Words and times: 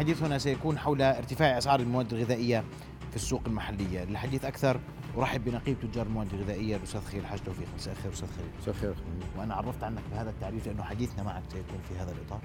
الحديث 0.00 0.22
هنا 0.22 0.38
سيكون 0.38 0.78
حول 0.78 1.02
ارتفاع 1.02 1.58
أسعار 1.58 1.80
المواد 1.80 2.12
الغذائية 2.12 2.64
في 3.10 3.16
السوق 3.16 3.42
المحلية. 3.46 4.04
للحديث 4.04 4.44
أكثر 4.44 4.80
أرحب 5.16 5.44
بنقيب 5.44 5.80
تجار 5.80 6.06
المواد 6.06 6.34
الغذائية 6.34 6.76
الأستاذ 6.76 7.00
خليل 7.00 7.26
حاج 7.26 7.38
توفيق. 7.38 7.68
مساء 7.76 7.94
الخير 7.94 8.12
أستاذ 8.12 8.28
خليل. 8.28 8.50
مساء 8.60 8.74
الخير 8.74 8.94
وأنا 9.36 9.54
عرفت 9.54 9.84
عنك 9.84 10.02
بهذا 10.12 10.30
التعريف 10.30 10.66
لأنه 10.66 10.82
حديثنا 10.82 11.22
معك 11.22 11.42
سيكون 11.52 11.80
في 11.88 11.94
هذا 11.94 12.12
الإطار 12.12 12.40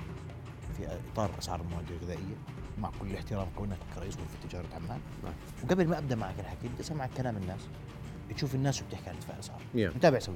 في 0.77 0.99
إطار 1.13 1.29
أسعار 1.39 1.61
المواد 1.61 1.91
الغذائية. 1.91 2.35
مع 2.77 2.91
كل 3.01 3.07
الاحترام 3.07 3.47
كونك 3.57 3.77
رئيس 3.97 4.17
غرفة 4.17 4.47
تجارة 4.49 4.67
عمان. 4.75 4.99
نعم. 5.23 5.33
وقبل 5.63 5.87
ما 5.87 5.97
أبدأ 5.97 6.15
معك 6.15 6.39
الحكي 6.39 6.67
بدي 6.67 6.81
أسمعك 6.81 7.09
كلام 7.17 7.37
الناس. 7.37 7.59
تشوف 8.35 8.55
الناس 8.55 8.75
شو 8.75 8.85
بتحكي 8.85 9.09
عن 9.09 9.15
ارتفاع 9.15 9.35
الأسعار. 9.35 9.59
Yeah. 9.59 9.97
نتابع 9.97 10.19
سوي. 10.19 10.35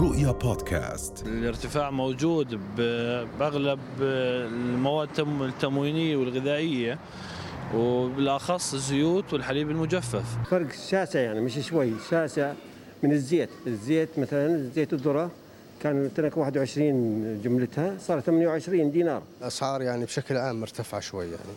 رؤيا 0.00 0.30
بودكاست. 0.32 1.26
الارتفاع 1.26 1.90
موجود 1.90 2.60
بأغلب 2.76 3.78
المواد 4.00 5.08
التم- 5.08 5.42
التموينية 5.42 6.16
والغذائية 6.16 6.98
وبالأخص 7.74 8.74
الزيوت 8.74 9.32
والحليب 9.32 9.70
المجفف. 9.70 10.24
فرق 10.50 10.66
شاسع 10.90 11.20
يعني 11.20 11.40
مش 11.40 11.58
شوي 11.68 11.92
شاسع 12.10 12.52
من 13.02 13.12
الزيت. 13.12 13.48
الزيت 13.66 14.08
مثلا 14.18 14.70
زيت 14.74 14.92
الذرة 14.92 15.30
كان 15.82 16.10
تنك 16.16 16.36
21 16.36 17.40
جملتها 17.44 17.94
صار 18.00 18.20
28 18.20 18.90
دينار. 18.92 19.22
الأسعار 19.40 19.82
يعني 19.82 20.04
بشكل 20.04 20.36
عام 20.36 20.60
مرتفعه 20.60 21.00
شوي 21.00 21.24
يعني. 21.24 21.56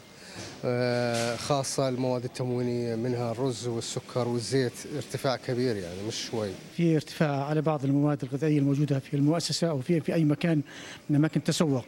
آه، 0.66 1.36
خاصة 1.36 1.90
المواد 1.90 2.24
التموينية 2.24 2.96
منها 2.96 3.32
الرز 3.32 3.68
والسكر 3.68 4.28
والزيت 4.28 4.74
ارتفاع 4.96 5.36
كبير 5.36 5.76
يعني 5.76 5.98
مش 6.08 6.28
شوي. 6.32 6.50
في 6.78 6.96
ارتفاع 6.96 7.46
على 7.46 7.62
بعض 7.62 7.84
المواد 7.86 8.24
الغذائية 8.24 8.60
الموجودة 8.60 9.00
في 9.00 9.14
المؤسسة 9.14 9.70
أو 9.70 9.82
في 9.82 10.00
في 10.00 10.14
أي 10.14 10.24
مكان 10.24 10.62
من 11.10 11.16
اماكن 11.16 11.40
التسوق 11.40 11.86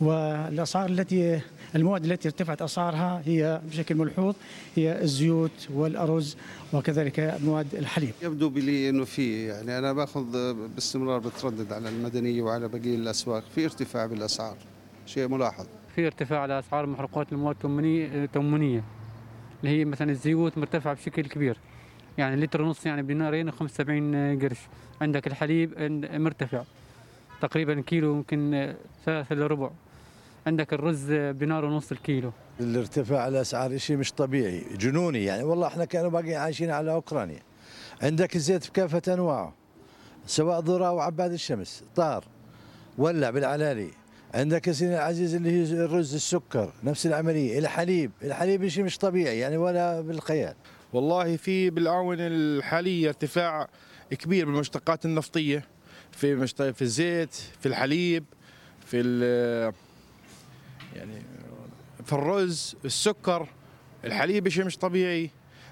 والأسعار 0.00 0.88
التي 0.90 1.40
المواد 1.74 2.04
التي 2.04 2.28
ارتفعت 2.28 2.62
أسعارها 2.62 3.22
هي 3.24 3.60
بشكل 3.70 3.94
ملحوظ 3.94 4.34
هي 4.76 5.02
الزيوت 5.02 5.50
والأرز 5.74 6.36
وكذلك 6.72 7.38
مواد 7.44 7.74
الحليب. 7.74 8.12
يبدو 8.22 8.48
لي 8.48 8.88
إنه 8.88 9.04
في 9.04 9.46
يعني 9.46 9.78
أنا 9.78 9.92
باخذ 9.92 10.54
باستمرار 10.74 11.18
بتردد 11.18 11.72
على 11.72 11.88
المدنية 11.88 12.42
وعلى 12.42 12.68
بقيه 12.68 12.94
الأسواق 12.96 13.44
في 13.54 13.64
ارتفاع 13.64 14.06
بالأسعار. 14.06 14.56
شيء 15.06 15.28
ملاحظ. 15.28 15.66
في 15.94 16.06
ارتفاع 16.06 16.40
على 16.40 16.58
أسعار 16.58 16.86
محروقات 16.86 17.32
المواد 17.32 17.56
التموينيه 17.64 18.84
اللي 19.60 19.80
هي 19.80 19.84
مثلا 19.84 20.10
الزيوت 20.10 20.58
مرتفعة 20.58 20.94
بشكل 20.94 21.22
كبير. 21.22 21.58
يعني 22.18 22.36
لتر 22.36 22.62
ونص 22.62 22.86
يعني 22.86 23.02
بدينارين 23.02 23.52
و75 23.52 24.42
قرش. 24.42 24.58
عندك 25.00 25.26
الحليب 25.26 25.74
مرتفع 26.12 26.62
تقريبا 27.40 27.80
كيلو 27.80 28.12
يمكن 28.14 28.74
ثلاثة 29.04 29.32
الا 29.32 29.46
ربع. 29.46 29.70
عندك 30.46 30.72
الرز 30.72 31.12
بدينار 31.12 31.64
ونص 31.64 31.92
الكيلو. 31.92 32.32
الارتفاع 32.60 33.22
على 33.22 33.36
الاسعار 33.36 33.78
شيء 33.78 33.96
مش 33.96 34.12
طبيعي 34.12 34.64
جنوني 34.78 35.24
يعني. 35.24 35.42
والله 35.42 35.66
إحنا 35.66 35.84
كانوا 35.84 36.10
باقيين 36.10 36.36
عايشين 36.36 36.70
على 36.70 36.92
أوكرانيا. 36.92 37.40
عندك 38.02 38.36
الزيت 38.36 38.70
بكافه 38.70 39.14
أنواعه 39.14 39.54
سواء 40.26 40.60
ذرة 40.60 40.86
أو 40.86 41.00
عباد 41.00 41.32
الشمس 41.32 41.84
طار 41.96 42.24
ولع 42.98 43.30
بالعلالي. 43.30 43.90
عندك 44.34 44.66
يا 44.68 44.72
سيدي 44.72 44.94
العزيز 44.94 45.34
اللي 45.34 45.50
هي 45.50 45.62
الرز 45.84 46.14
السكر 46.14 46.72
نفس 46.84 47.06
العملية 47.06 47.58
الحليب 47.58 48.10
الحليب 48.22 48.68
شيء 48.68 48.84
مش 48.84 48.98
طبيعي 48.98 49.38
يعني 49.38 49.56
ولا 49.56 50.00
بالخيال 50.00 50.54
والله 50.92 51.36
في 51.36 51.70
بالآونة 51.70 52.26
الحالية 52.26 53.08
ارتفاع 53.08 53.68
كبير 54.10 54.46
بالمشتقات 54.46 55.04
النفطية 55.04 55.64
في. 56.12 56.46
في 56.72 56.82
الزيت 56.82 57.34
في 57.34 57.66
الحليب 57.66 58.24
في. 58.86 59.00
يعني 60.96 61.22
في 62.04 62.12
الرز 62.12 62.76
السكر 62.84 63.48
الحليب 64.04 64.48
شيء 64.48 64.64
مش 64.64 64.76
طبيعي 64.78 65.30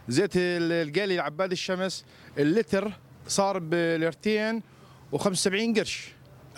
زيت 0.09 0.37
ال- 0.37 0.89
القلي 0.89 1.19
عباد 1.19 1.53
الشمس 1.53 2.05
اللتر 2.39 2.93
صار 3.29 3.59
بليرتين 3.59 4.63
و75 5.15 5.77
قرش 5.77 6.09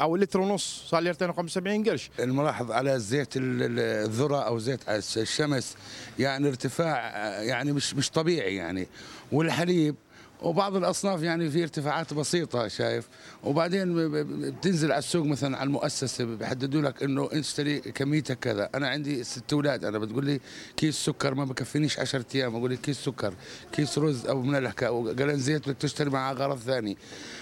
أو 0.00 0.16
لتر 0.16 0.40
ونص 0.40 0.84
صار 0.88 1.00
ليرتين 1.00 1.32
و75 1.32 1.88
قرش. 1.88 2.10
الملاحظ 2.20 2.70
على 2.70 2.98
زيت 2.98 3.36
ال- 3.36 3.62
ال- 3.62 3.78
الذرة 4.08 4.36
أو 4.42 4.58
زيت 4.58 4.80
الشمس 5.16 5.76
يعني 6.18 6.48
ارتفاع 6.48 6.98
يعني 7.42 7.72
مش 7.72 7.94
مش 7.94 8.10
طبيعي 8.10 8.56
يعني. 8.56 8.86
والحليب 9.32 9.94
وبعض 10.42 10.76
الأصناف 10.76 11.22
يعني 11.22 11.50
في 11.50 11.62
ارتفاعات 11.62 12.14
بسيطة 12.14 12.68
شايف؟ 12.68 13.08
وبعدين 13.44 14.10
بتنزل 14.50 14.92
على 14.92 14.98
السوق 14.98 15.26
مثلا 15.26 15.56
على 15.56 15.66
المؤسسة 15.66 16.24
بيحددوا 16.24 16.82
لك 16.82 17.02
إنه 17.02 17.28
اشتري 17.32 17.80
كميتك 17.80 18.38
كذا. 18.38 18.68
أنا 18.74 18.88
عندي 18.88 19.24
ست 19.24 19.52
أولاد 19.52 19.84
أنا 19.84 19.98
بتقول 19.98 20.24
لي 20.24 20.40
كيس 20.76 20.94
سكر 20.94 21.34
ما 21.34 21.44
بكفينيش 21.44 21.98
10 21.98 22.24
أيام. 22.34 22.56
أقول 22.56 22.70
لي 22.70 22.76
كيس 22.76 22.96
سكر 23.04 23.34
كيس 23.72 23.98
رز 23.98 24.26
أو 24.26 24.42
ملح 24.42 24.72
قلن 24.72 25.38
زيت 25.38 25.68
بدك 25.68 25.78
تشتري 25.78 26.10
معاه 26.10 26.32
غرض 26.32 26.58
ثاني. 26.58 26.96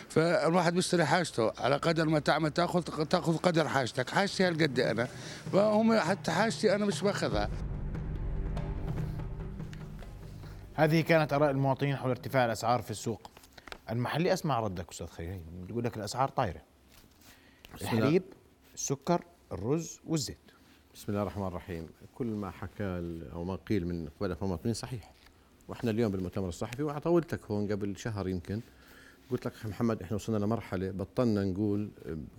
فالواحد 0.08 0.74
بيشتري 0.74 1.04
حاجته 1.04 1.52
على 1.58 1.76
قدر 1.76 2.04
ما 2.08 2.18
تعمل 2.18 2.50
تاخذ 2.50 2.82
تأخذ 2.82 3.36
قدر 3.36 3.68
حاجتك. 3.68 4.10
حاجتي 4.10 4.44
هالقد 4.44 4.80
أنا. 4.80 5.08
فهم 5.52 5.98
حتى 5.98 6.30
حاجتي 6.30 6.74
أنا 6.74 6.84
مش 6.84 7.00
باخذها. 7.02 7.50
هذه 10.76 11.00
كانت 11.00 11.32
آراء 11.32 11.50
المواطنين 11.50 11.96
حول 11.96 12.10
ارتفاع 12.10 12.44
الأسعار 12.44 12.82
في 12.82 12.90
السوق. 12.90 13.30
المحلي 13.90 14.32
أسمع 14.32 14.60
ردك 14.60 14.90
أستاذ 14.90 15.06
خليل 15.06 15.40
بتقول 15.62 15.84
لك 15.84 15.96
الأسعار 15.96 16.28
طايرة. 16.28 16.62
الحليب 17.80 18.22
السكر 18.74 19.24
الرز 19.52 20.00
والزيت. 20.06 20.38
بسم 20.94 21.04
الله 21.08 21.22
الرحمن 21.22 21.46
الرحيم. 21.46 21.86
كل 22.14 22.26
ما 22.26 22.50
حكى 22.50 23.18
أو 23.32 23.44
ما 23.44 23.56
قيل 23.56 23.86
من 23.86 24.08
قبل 24.20 24.36
المواطنين 24.42 24.74
صحيح. 24.74 25.12
وإحنا 25.68 25.90
اليوم 25.90 26.12
بالمؤتمر 26.12 26.48
الصحفي 26.48 26.82
وطولتك 26.82 27.50
هون 27.50 27.72
قبل 27.72 27.96
شهر 27.96 28.28
يمكن 28.28 28.60
قلت 29.30 29.46
لك 29.46 29.52
محمد 29.66 30.02
إحنا 30.02 30.14
وصلنا 30.14 30.44
لمرحلة 30.44 30.90
بطلنا 30.90 31.44
نقول 31.44 31.90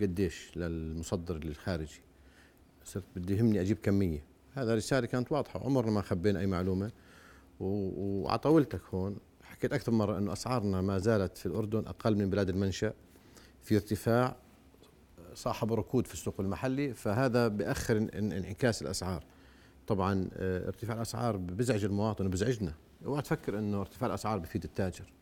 قديش 0.01 0.57
للمصدر 0.57 1.35
الخارجي. 1.35 2.01
صرت 2.85 3.03
بدي 3.15 3.35
يهمني 3.37 3.61
أجيب 3.61 3.77
كمية. 3.83 4.23
هذا 4.55 4.75
رسالة 4.75 5.07
كانت 5.07 5.31
واضحة 5.31 5.65
عمرنا 5.65 5.91
ما 5.91 6.01
خبينا 6.01 6.39
أي 6.39 6.47
معلومة. 6.47 6.91
و- 7.59 8.21
وعطولتك 8.23 8.81
هون 8.93 9.17
حكيت 9.43 9.73
أكثر 9.73 9.91
مرة 9.91 10.17
إنه 10.17 10.33
أسعارنا 10.33 10.81
ما 10.81 10.97
زالت 10.97 11.37
في 11.37 11.45
الأردن 11.45 11.87
أقل 11.87 12.15
من 12.15 12.29
بلاد 12.29 12.49
المنشأ 12.49 12.93
في 13.63 13.75
ارتفاع 13.75 14.35
صاحب 15.33 15.73
ركود 15.73 16.07
في 16.07 16.13
السوق 16.13 16.35
المحلي 16.39 16.93
فهذا 16.93 17.47
بأخر 17.47 17.99
إن- 17.99 18.11
إن- 18.11 18.15
انعكاس 18.15 18.81
الأسعار. 18.81 19.23
طبعا 19.87 20.29
آه، 20.33 20.67
ارتفاع 20.67 20.95
الأسعار 20.95 21.37
بزعج 21.37 21.85
المواطن 21.85 22.25
وبزعجنا. 22.25 22.73
أوعى 23.05 23.21
تفكر 23.21 23.59
إنه 23.59 23.81
ارتفاع 23.81 24.07
الأسعار 24.09 24.39
بفيد 24.39 24.63
التاجر. 24.63 25.13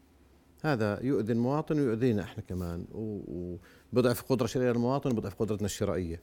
هذا 0.63 0.99
يؤذي 1.03 1.33
المواطن 1.33 1.79
ويؤذينا 1.79 2.21
إحنا 2.23 2.43
كمان 2.43 2.85
وبضعف 3.93 4.21
قدرة 4.21 4.45
شرائية 4.45 4.71
المواطن 4.71 5.11
وبضعف 5.11 5.35
قدرتنا 5.35 5.65
الشرائية. 5.65 6.21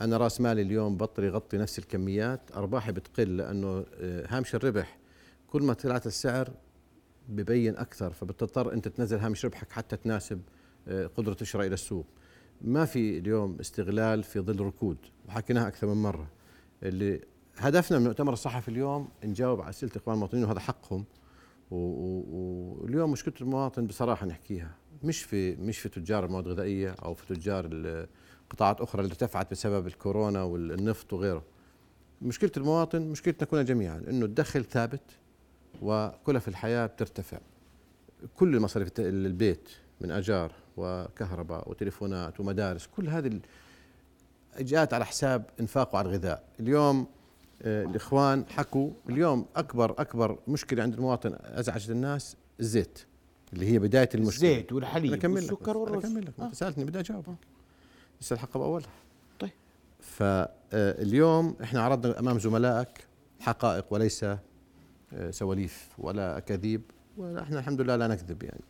أنا 0.00 0.16
رأس 0.16 0.40
مالي 0.40 0.62
اليوم 0.62 0.96
بطل 0.96 1.24
يغطي 1.24 1.56
نفس 1.58 1.78
الكميات 1.78 2.40
أرباحي 2.54 2.92
بتقل 2.92 3.36
لأنه 3.36 3.84
آه، 4.00 4.26
هامش 4.28 4.54
الربح 4.54 4.98
كل 5.50 5.62
ما 5.62 5.72
طلعت 5.72 6.06
السعر 6.06 6.50
ببين 7.28 7.76
أكثر 7.76 8.10
فبتضطر 8.12 8.72
أنت 8.72 8.88
تنزل 8.88 9.18
هامش 9.18 9.44
ربحك 9.44 9.72
حتى 9.72 9.96
تناسب 9.96 10.40
آه، 10.88 11.06
قدرة 11.06 11.36
الشراء 11.40 11.66
للسوق 11.66 12.06
ما 12.62 12.84
في 12.84 13.18
اليوم 13.18 13.56
استغلال 13.60 14.22
في 14.22 14.40
ظل 14.40 14.60
ركود 14.60 14.96
وحكيناها 15.28 15.68
أكثر 15.68 15.86
من 15.86 16.02
مرة. 16.02 16.28
اللي 16.82 17.20
هدفنا 17.56 17.98
من 17.98 18.04
المؤتمر 18.04 18.32
الصحفي 18.32 18.68
اليوم 18.68 19.08
نجاوب 19.24 19.60
على 19.60 19.70
أسئلة 19.70 19.92
إخوان 19.96 20.14
المواطنين 20.14 20.44
وهذا 20.44 20.60
حقهم. 20.60 21.04
واليوم 21.70 23.12
مشكله 23.12 23.34
المواطن 23.40 23.86
بصراحة 23.86 24.26
نحكيها. 24.26 24.74
مش 25.04 25.22
في 25.22 25.56
مش 25.56 25.78
في 25.78 25.88
تجار 25.88 26.24
المواد 26.24 26.46
الغذائية 26.46 26.90
أو 26.90 27.14
في 27.14 27.34
تجار 27.34 27.68
ال- 27.72 28.08
قطاعات 28.50 28.80
أخرى 28.80 29.00
اللي 29.02 29.10
ارتفعت 29.10 29.50
بسبب 29.50 29.86
الكورونا 29.86 30.42
والنفط 30.42 31.12
وغيره. 31.12 31.42
مشكلة 32.22 32.50
المواطن 32.56 33.02
مشكلتنا 33.02 33.46
كلنا 33.48 33.62
جميعا 33.62 33.98
إنه 34.10 34.24
الدخل 34.24 34.64
ثابت 34.64 35.02
وكلف 35.82 36.48
الحياة 36.48 36.86
بترتفع 36.86 37.38
كل 38.36 38.60
مصاريف 38.60 38.88
البيت 38.98 39.68
من 40.00 40.10
أجار 40.10 40.52
وكهرباء 40.76 41.70
وتليفونات 41.70 42.40
ومدارس 42.40 42.86
كل 42.96 43.08
هذه 43.08 43.40
جاءت 44.60 44.94
على 44.94 45.06
حساب 45.06 45.42
انفاقه 45.60 45.98
على 45.98 46.08
الغذاء 46.08 46.44
اليوم 46.60 47.06
آه، 47.62 47.84
الإخوان 47.84 48.44
حكوا 48.50 48.90
اليوم 49.08 49.46
أكبر 49.56 49.90
أكبر 49.90 50.38
مشكلة 50.48 50.82
عند 50.82 50.94
المواطن 50.94 51.36
ازعجت 51.42 51.90
الناس 51.90 52.36
الزيت 52.60 52.98
اللي 53.52 53.72
هي 53.72 53.78
بداية 53.78 54.08
المشكلة 54.14 54.50
الزيت 54.50 54.72
والحليب 54.72 55.24
والسكر 55.24 55.70
بس، 55.72 55.76
والرز. 55.76 56.04
أكمل 56.04 56.26
لك 56.26 56.40
آه. 56.40 56.52
سألتني 56.52 56.84
بدي 56.84 57.00
أجاوب 57.00 57.24
لسه 58.20 58.34
الحلقة 58.34 58.58
بأولها 58.58 58.88
طيب. 59.38 59.50
فاليوم 60.00 61.56
إحنا 61.62 61.82
عرضنا 61.82 62.18
أمام 62.18 62.38
زملائك 62.38 63.06
حقائق 63.40 63.84
وليس 63.90 64.24
آه، 64.24 64.38
سواليف 65.30 65.88
ولا 65.98 66.38
أكاذيب 66.38 66.82
ونحن 67.16 67.54
الحمد 67.54 67.80
لله 67.80 67.96
لا 67.96 68.06
نكذب 68.06 68.42
يعني. 68.42 68.64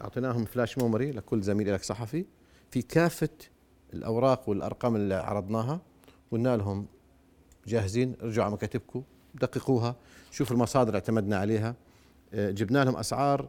واعطيناهم 0.00 0.44
flash 0.44 0.78
memory 0.78 1.10
لكل 1.10 1.42
زميل 1.42 1.74
لك 1.74 1.82
صحفي. 1.82 2.24
في 2.70 2.82
كافة 2.82 3.28
الأوراق 3.94 4.48
والأرقام 4.48 4.96
اللي 4.96 5.14
عرضناها 5.14 5.80
قلنا 6.30 6.56
لهم 6.56 6.86
جاهزين 7.66 8.16
ارجعوا 8.22 8.44
على 8.44 8.54
مكاتبكم 8.54 9.02
دققوها 9.34 9.96
شوفوا 10.30 10.56
المصادر 10.56 10.88
اللي 10.88 10.98
اعتمدنا 10.98 11.36
عليها. 11.36 11.74
آه، 12.34 12.50
جبنا 12.50 12.84
لهم 12.84 12.96
أسعار 12.96 13.48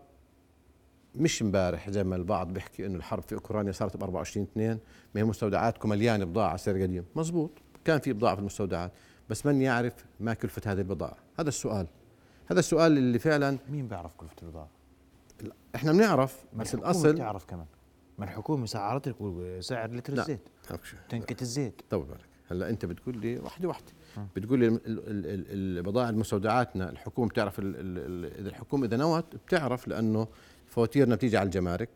مش 1.15 1.41
امبارح 1.41 1.89
زي 1.89 2.03
ما 2.03 2.15
البعض 2.15 2.53
بيحكي 2.53 2.85
إنه 2.85 2.95
الحرب 2.95 3.23
في 3.23 3.35
أوكرانيا 3.35 3.71
صارت 3.71 3.97
ب 3.97 4.03
24 4.03 4.45
2 4.51 4.79
ما 5.15 5.21
هي 5.21 5.23
مستودعاتكم 5.23 5.89
مليانه 5.89 6.25
بضاعة 6.25 6.57
سعر 6.57 6.81
قديم 6.81 7.05
مزبوط 7.15 7.51
كان 7.85 7.99
في 7.99 8.13
بضاعة 8.13 8.35
في 8.35 8.41
المستودعات. 8.41 8.91
بس 9.29 9.45
من 9.45 9.61
يعرف 9.61 9.93
ما 10.19 10.33
كلفة 10.33 10.71
هذه 10.71 10.77
البضاعة؟ 10.79 11.17
هذا 11.39 11.49
السؤال. 11.49 11.87
هذا 12.51 12.59
السؤال 12.59 12.97
اللي 12.97 13.19
فعلا 13.19 13.57
مين 13.69 13.87
بيعرف 13.87 14.15
كلفة 14.15 14.35
البضاعة؟ 14.43 14.69
إحنا 15.75 15.91
بنعرف 15.91 16.43
بس 16.53 16.73
الحكومة 16.75 16.91
الأصل 16.91 17.13
بتعرف 17.13 17.45
كمان. 17.45 17.65
ما 18.17 18.25
الحكومة 18.25 18.65
سعرت 18.65 19.07
لك 19.07 19.15
سعر 19.59 19.91
لتر. 19.91 20.13
الزيت. 20.13 20.39
تنكة 21.09 21.41
الزيت. 21.41 21.81
طول 21.89 22.05
بالك. 22.05 22.25
هلأ 22.51 22.69
أنت 22.69 22.85
بتقول 22.85 23.17
لي 23.17 23.37
واحدة 23.37 23.67
واحدة 23.67 23.91
بتقول 24.35 24.59
لي 24.59 24.67
ال- 24.67 24.75
ال- 24.85 25.25
ال- 25.25 25.77
البضائع 25.77 26.09
المستودعاتنا 26.09 26.89
الحكومة 26.89 27.29
بتعرف 27.29 27.59
إذا 27.59 28.49
الحكومة 28.49 28.85
إذا 28.85 28.97
نوت 28.97 29.35
بتعرف 29.35 29.87
لأنه 29.87 30.27
فواتيرنا 30.67 31.15
بتيجي 31.15 31.37
على 31.37 31.45
الجمارك. 31.47 31.89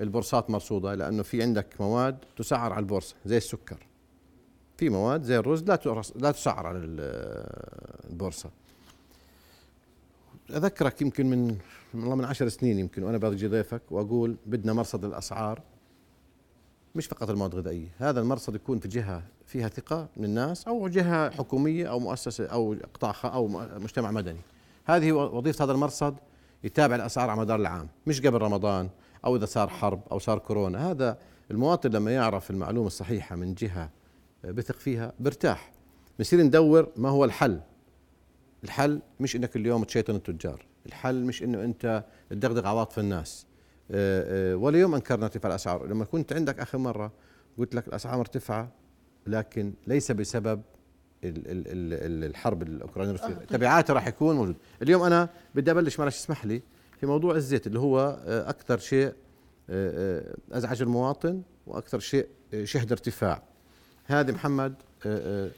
البورصات 0.00 0.50
مرصودة 0.50 0.94
لأنه 0.94 1.22
في 1.22 1.42
عندك 1.42 1.80
مواد 1.80 2.18
تسعر 2.36 2.72
على 2.72 2.80
البورصة 2.80 3.14
زي 3.26 3.36
السكر. 3.36 3.85
في 4.76 4.88
مواد 4.88 5.22
زي 5.22 5.36
الرز 5.38 5.62
لا 5.62 5.78
لا 6.16 6.30
تسعر 6.30 6.66
على 6.66 6.78
ال- 6.78 8.10
البورصة. 8.10 8.50
أذكرك 10.50 11.02
يمكن 11.02 11.26
من 11.30 11.56
والله 11.94 12.14
من 12.14 12.24
عشر 12.24 12.48
سنين 12.48 12.78
يمكن 12.78 13.02
وأنا 13.02 13.18
برجي 13.18 13.46
ضيفك 13.48 13.82
وأقول 13.90 14.36
بدنا 14.46 14.72
مرصد 14.72 15.04
الأسعار 15.04 15.60
مش 16.94 17.06
فقط 17.06 17.30
المواد 17.30 17.52
الغذائية 17.54 17.88
هذا 17.98 18.20
المرصد 18.20 18.54
يكون 18.54 18.78
في 18.78 18.88
جهة 18.88 19.22
فيها 19.46 19.68
ثقة 19.68 20.08
من 20.16 20.24
الناس 20.24 20.66
أو 20.68 20.88
جهة 20.88 21.30
حكومية 21.30 21.90
أو 21.90 21.98
مؤسسة 21.98 22.46
أو 22.46 22.76
قطاع 22.94 23.14
أو 23.34 23.48
مجتمع 23.78 24.10
مدني. 24.10 24.40
هذه 24.84 25.12
وظيفة 25.12 25.64
هذا 25.64 25.72
المرصد 25.72 26.16
يتابع 26.64 26.94
الأسعار 26.96 27.30
على 27.30 27.40
مدار 27.40 27.60
العام 27.60 27.88
مش 28.06 28.20
قبل 28.20 28.38
رمضان 28.38 28.88
أو 29.24 29.36
إذا 29.36 29.44
صار 29.46 29.68
حرب 29.68 30.00
أو 30.12 30.18
صار 30.18 30.38
كورونا. 30.38 30.90
هذا 30.90 31.18
المواطن 31.50 31.90
لما 31.90 32.10
يعرف 32.14 32.50
المعلومة 32.50 32.86
الصحيحة 32.86 33.36
من 33.36 33.54
جهة 33.54 33.90
بثق 34.44 34.74
فيها 34.78 35.12
برتاح. 35.20 35.72
بنصير 36.18 36.42
ندور 36.42 36.92
ما 36.96 37.08
هو 37.08 37.24
الحل. 37.24 37.60
الحل 38.64 39.00
مش 39.20 39.36
إنك 39.36 39.56
اليوم 39.56 39.84
تشيطن 39.84 40.14
التجار. 40.16 40.66
الحل 40.86 41.24
مش 41.24 41.42
إنه 41.42 41.64
أنت 41.64 42.04
تدغدغ 42.30 42.66
عواطف 42.66 42.98
الناس. 42.98 43.46
آه، 43.90 44.52
آه، 44.52 44.56
ولا 44.56 44.78
يوم 44.78 44.94
أنكرنا 44.94 45.24
ارتفاع 45.24 45.50
الأسعار. 45.50 45.86
لما 45.86 46.04
كنت 46.04 46.32
عندك 46.32 46.60
آخر 46.60 46.78
مرة 46.78 47.12
قلت 47.58 47.74
لك 47.74 47.88
الأسعار 47.88 48.18
مرتفعه 48.18 48.72
لكن 49.26 49.72
ليس 49.86 50.12
بسبب 50.12 50.62
ال- 51.24 51.36
ال- 51.38 51.66
ال- 51.68 52.24
ال- 52.24 52.30
الحرب 52.30 52.62
الأوكرانية 52.62 53.10
الروسيه 53.12 53.34
تبعاتها 53.34 53.94
راح 53.94 54.06
يكون 54.06 54.36
موجود. 54.36 54.56
اليوم 54.82 55.02
أنا 55.02 55.28
بدي 55.54 55.70
أبلش 55.70 55.98
معلش 56.00 56.16
اسمح 56.16 56.46
لي 56.46 56.62
في 57.00 57.06
موضوع 57.06 57.34
الزيت 57.34 57.66
اللي 57.66 57.78
هو 57.78 58.18
آه، 58.26 58.50
أكثر 58.50 58.78
شيء 58.78 59.06
آه، 59.06 59.12
آه، 59.70 60.34
أزعج 60.58 60.82
المواطن 60.82 61.42
وأكثر 61.66 61.98
شيء 61.98 62.26
آه، 62.54 62.64
شهد 62.64 62.92
ارتفاع. 62.92 63.42
هذه 64.06 64.32
محمد 64.32 64.74
آه، 65.06 65.46
آه، 65.46 65.50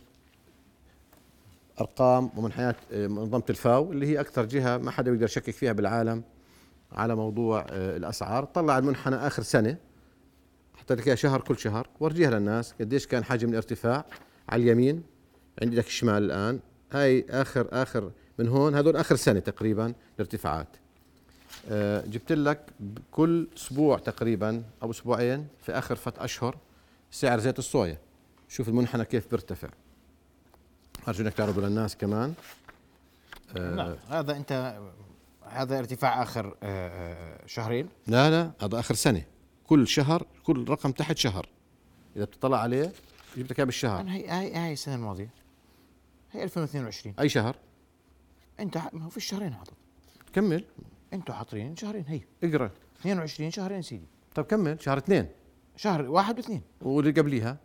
أرقام 1.81 2.31
ومنحنيات 2.37 2.77
آه، 2.93 3.07
منظمة 3.07 3.43
الفاو 3.51 3.93
اللي 3.93 4.07
هي 4.07 4.21
أكثر 4.21 4.45
جهة 4.45 4.77
ما 4.77 4.91
حدا 4.91 5.11
بيقدر 5.11 5.25
يشكك 5.25 5.51
فيها 5.51 5.73
بالعالم 5.73 6.23
على 6.93 7.15
موضوع 7.15 7.67
الأسعار. 7.71 8.45
طلع 8.45 8.79
المنحنى 8.79 9.17
آخر 9.17 9.43
سنة 9.43 9.77
حتى 10.77 10.95
لك 10.95 11.15
شهر 11.15 11.41
كل 11.41 11.59
شهر. 11.59 11.89
ورجيها 12.01 12.31
للناس 12.31 12.75
قديش 12.81 13.07
كان 13.07 13.25
حجم 13.25 13.49
الارتفاع 13.49 14.05
على 14.49 14.63
اليمين 14.63 15.03
عندك 15.63 15.87
الشمال 15.87 16.23
الآن. 16.23 16.61
هاي 16.93 17.27
آخر 17.31 17.69
آخر 17.73 18.11
من 18.39 18.49
هون 18.49 18.75
هذول 18.75 18.97
آخر 18.97 19.17
سنة 19.17 19.39
تقريبا 19.39 19.95
الارتفاعات. 20.15 20.69
جبت 22.07 22.33
لك 22.33 22.67
كل 23.11 23.49
أسبوع 23.57 23.99
تقريبا 23.99 24.63
أو 24.83 24.91
أسبوعين 24.91 25.47
في 25.63 25.73
آخر 25.73 25.97
فت 25.97 26.19
أشهر 26.19 26.57
سعر 27.11 27.39
زيت 27.39 27.59
الصويا. 27.59 27.99
شوف 28.49 28.69
المنحنى 28.69 29.05
كيف 29.05 29.31
بيرتفع. 29.31 29.69
أرجو 31.09 31.25
إنك 31.25 31.35
تعرضوا 31.35 31.63
للناس 31.63 31.97
كمان. 31.97 32.35
آه، 33.57 33.75
نعم 33.75 33.97
هذا 34.09 34.37
أنت 34.37 34.81
هذا 35.43 35.79
ارتفاع 35.79 36.23
آخر 36.23 36.47
آه، 36.47 36.55
آه، 36.63 37.47
شهرين. 37.47 37.89
لا 38.07 38.31
لا 38.31 38.53
هذا 38.63 38.79
آخر 38.81 38.95
سنة. 38.95 39.23
كل 39.67 39.89
شهر 39.89 40.27
كل 40.45 40.69
رقم 40.69 40.93
تحت 40.93 41.17
شهر. 41.17 41.49
إذا 42.17 42.25
بتطلع 42.25 42.61
عليه 42.61 42.93
جبت 43.37 43.51
لك 43.51 43.59
إياه 43.59 43.67
بالشهر. 43.67 44.09
هي 44.09 44.29
هاي 44.29 44.55
هاي 44.55 44.73
السنة 44.73 44.95
الماضية. 44.95 45.31
هي 46.33 46.45
2022 46.45 47.15
أي 47.21 47.29
شهر؟ 47.29 47.57
أنت 48.61 48.79
ما 48.93 49.05
هو 49.05 49.09
في 49.09 49.17
الشهرين 49.17 49.55
حاطط. 49.55 49.75
كمل. 50.33 50.65
أنتوا 51.13 51.35
حاطين 51.35 51.77
شهرين 51.77 52.05
هي. 52.09 52.21
اقرأ. 52.45 52.71
22 53.01 53.51
شهرين 53.51 53.83
سيدي. 53.83 54.07
طب 54.35 54.45
كمل 54.45 54.83
شهر 54.83 54.99
اثنين. 54.99 55.29
شهر 55.77 56.11
واحد 56.11 56.37
واثنين. 56.37 56.63
واللي 56.83 57.11
قبليها؟ 57.11 57.57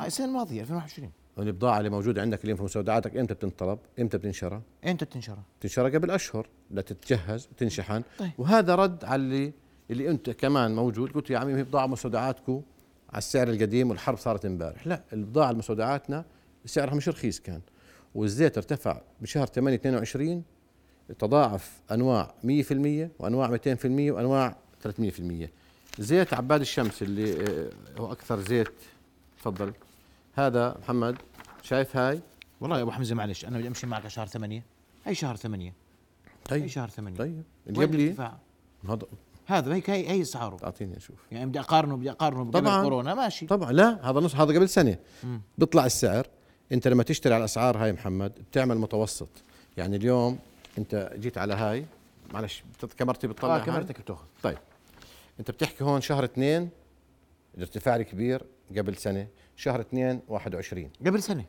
هاي 0.00 0.06
السنة 0.06 0.26
الماضية 0.26 0.60
2021 0.60 1.10
البضاعة 1.38 1.78
اللي 1.78 1.90
موجودة 1.90 2.22
عندك 2.22 2.44
اليوم 2.44 2.56
في 2.56 2.62
مستودعاتك 2.62 3.16
إمتى 3.16 3.34
بتنطلب؟ 3.34 3.78
إمتى 3.98 4.18
بتنشرى؟ 4.18 4.62
إمتى 4.86 5.04
بتنشر؟ 5.04 5.38
تنشرى 5.60 5.96
قبل 5.96 6.10
أشهر 6.10 6.48
لتتجهز 6.70 7.48
وتنشحن 7.52 8.02
طيب. 8.18 8.30
وهذا 8.38 8.74
رد 8.74 9.04
على 9.04 9.22
اللي 9.22 9.52
اللي 9.90 10.10
أنت 10.10 10.30
كمان 10.30 10.74
موجود 10.74 11.12
قلت 11.12 11.30
يا 11.30 11.38
عمي 11.38 11.54
هي 11.54 11.64
بضاعة 11.64 11.86
مستودعاتكم 11.86 12.62
على 13.10 13.18
السعر 13.18 13.48
القديم 13.48 13.90
والحرب 13.90 14.18
صارت 14.18 14.46
إمبارح، 14.46 14.86
لا 14.86 15.02
البضاعة 15.12 15.50
المستودعاتنا 15.50 16.24
سعرها 16.64 16.94
مش 16.94 17.08
رخيص 17.08 17.40
كان 17.40 17.60
والزيت 18.14 18.56
ارتفع 18.56 19.00
بشهر 19.20 19.46
8 19.46 19.76
22 19.76 20.42
تضاعف 21.18 21.80
أنواع 21.90 22.34
100% 22.44 22.46
وأنواع 23.18 23.56
200% 23.56 23.84
وأنواع 23.84 24.56
300% 24.84 25.48
زيت 25.98 26.34
عباد 26.34 26.60
الشمس 26.60 27.02
اللي 27.02 27.32
آه، 27.32 27.70
هو 27.98 28.12
أكثر 28.12 28.40
زيت 28.40 28.68
تفضل 29.38 29.72
هذا 30.46 30.76
محمد 30.82 31.16
شايف 31.62 31.96
هاي؟ 31.96 32.20
والله 32.60 32.76
يا 32.76 32.82
أبو 32.82 32.90
حمزة 32.90 33.14
معلش 33.14 33.44
أنا 33.44 33.58
بدي 33.58 33.68
أمشي 33.68 33.86
معك 33.86 34.00
على 34.00 34.10
شهر 34.10 34.26
8 34.26 34.62
هي 35.04 35.14
شهر 35.14 35.36
8 35.36 35.72
طيب 36.44 36.62
هي 36.62 36.68
شهر 36.68 36.88
8 36.88 37.16
طيب 37.18 37.42
اللي 37.66 37.84
قبلي؟ 37.84 38.10
هذا. 38.88 39.06
هذا 39.46 39.74
هيك 39.74 39.90
هي 39.90 40.10
هي 40.10 40.22
اسعاره 40.22 40.64
أعطيني 40.64 40.96
أشوف. 40.96 41.16
يعني 41.32 41.46
بدي 41.46 41.60
أقارنه 41.60 41.96
بدي 41.96 42.10
أقارنه 42.10 42.50
طبعاً. 42.50 42.82
كورونا 42.82 43.14
ماشي. 43.14 43.46
طبعا 43.46 43.72
لا 43.72 44.10
هذا 44.10 44.20
نص 44.20 44.34
هذا 44.34 44.56
قبل 44.56 44.68
سنة. 44.68 44.96
مم. 45.24 45.40
بيطلع 45.58 45.86
السعر. 45.86 46.26
أنت 46.72 46.88
لما 46.88 47.02
تشتري 47.02 47.34
على 47.34 47.40
الأسعار 47.40 47.76
هاي 47.78 47.92
محمد 47.92 48.32
بتعمل 48.50 48.78
متوسط. 48.78 49.28
يعني 49.76 49.96
اليوم 49.96 50.38
أنت 50.78 51.12
جيت 51.18 51.38
على 51.38 51.54
هاي 51.54 51.86
معلش 52.32 52.64
كاميرتي 52.98 53.26
بتطلع 53.26 53.54
آه 53.54 53.58
هاي؟ 53.58 53.66
كاميرتك 53.66 54.00
بتأخذ. 54.00 54.24
طيب 54.42 54.58
أنت 55.40 55.50
بتحكي 55.50 55.84
هون 55.84 56.00
شهر 56.00 56.24
اثنين 56.24 56.70
الارتفاع 57.54 57.96
الكبير 57.96 58.42
قبل 58.78 58.96
سنة. 58.96 59.26
شهر 59.60 59.80
اثنين 59.80 60.20
21 60.28 60.90
قبل 61.06 61.22
سنة. 61.22 61.44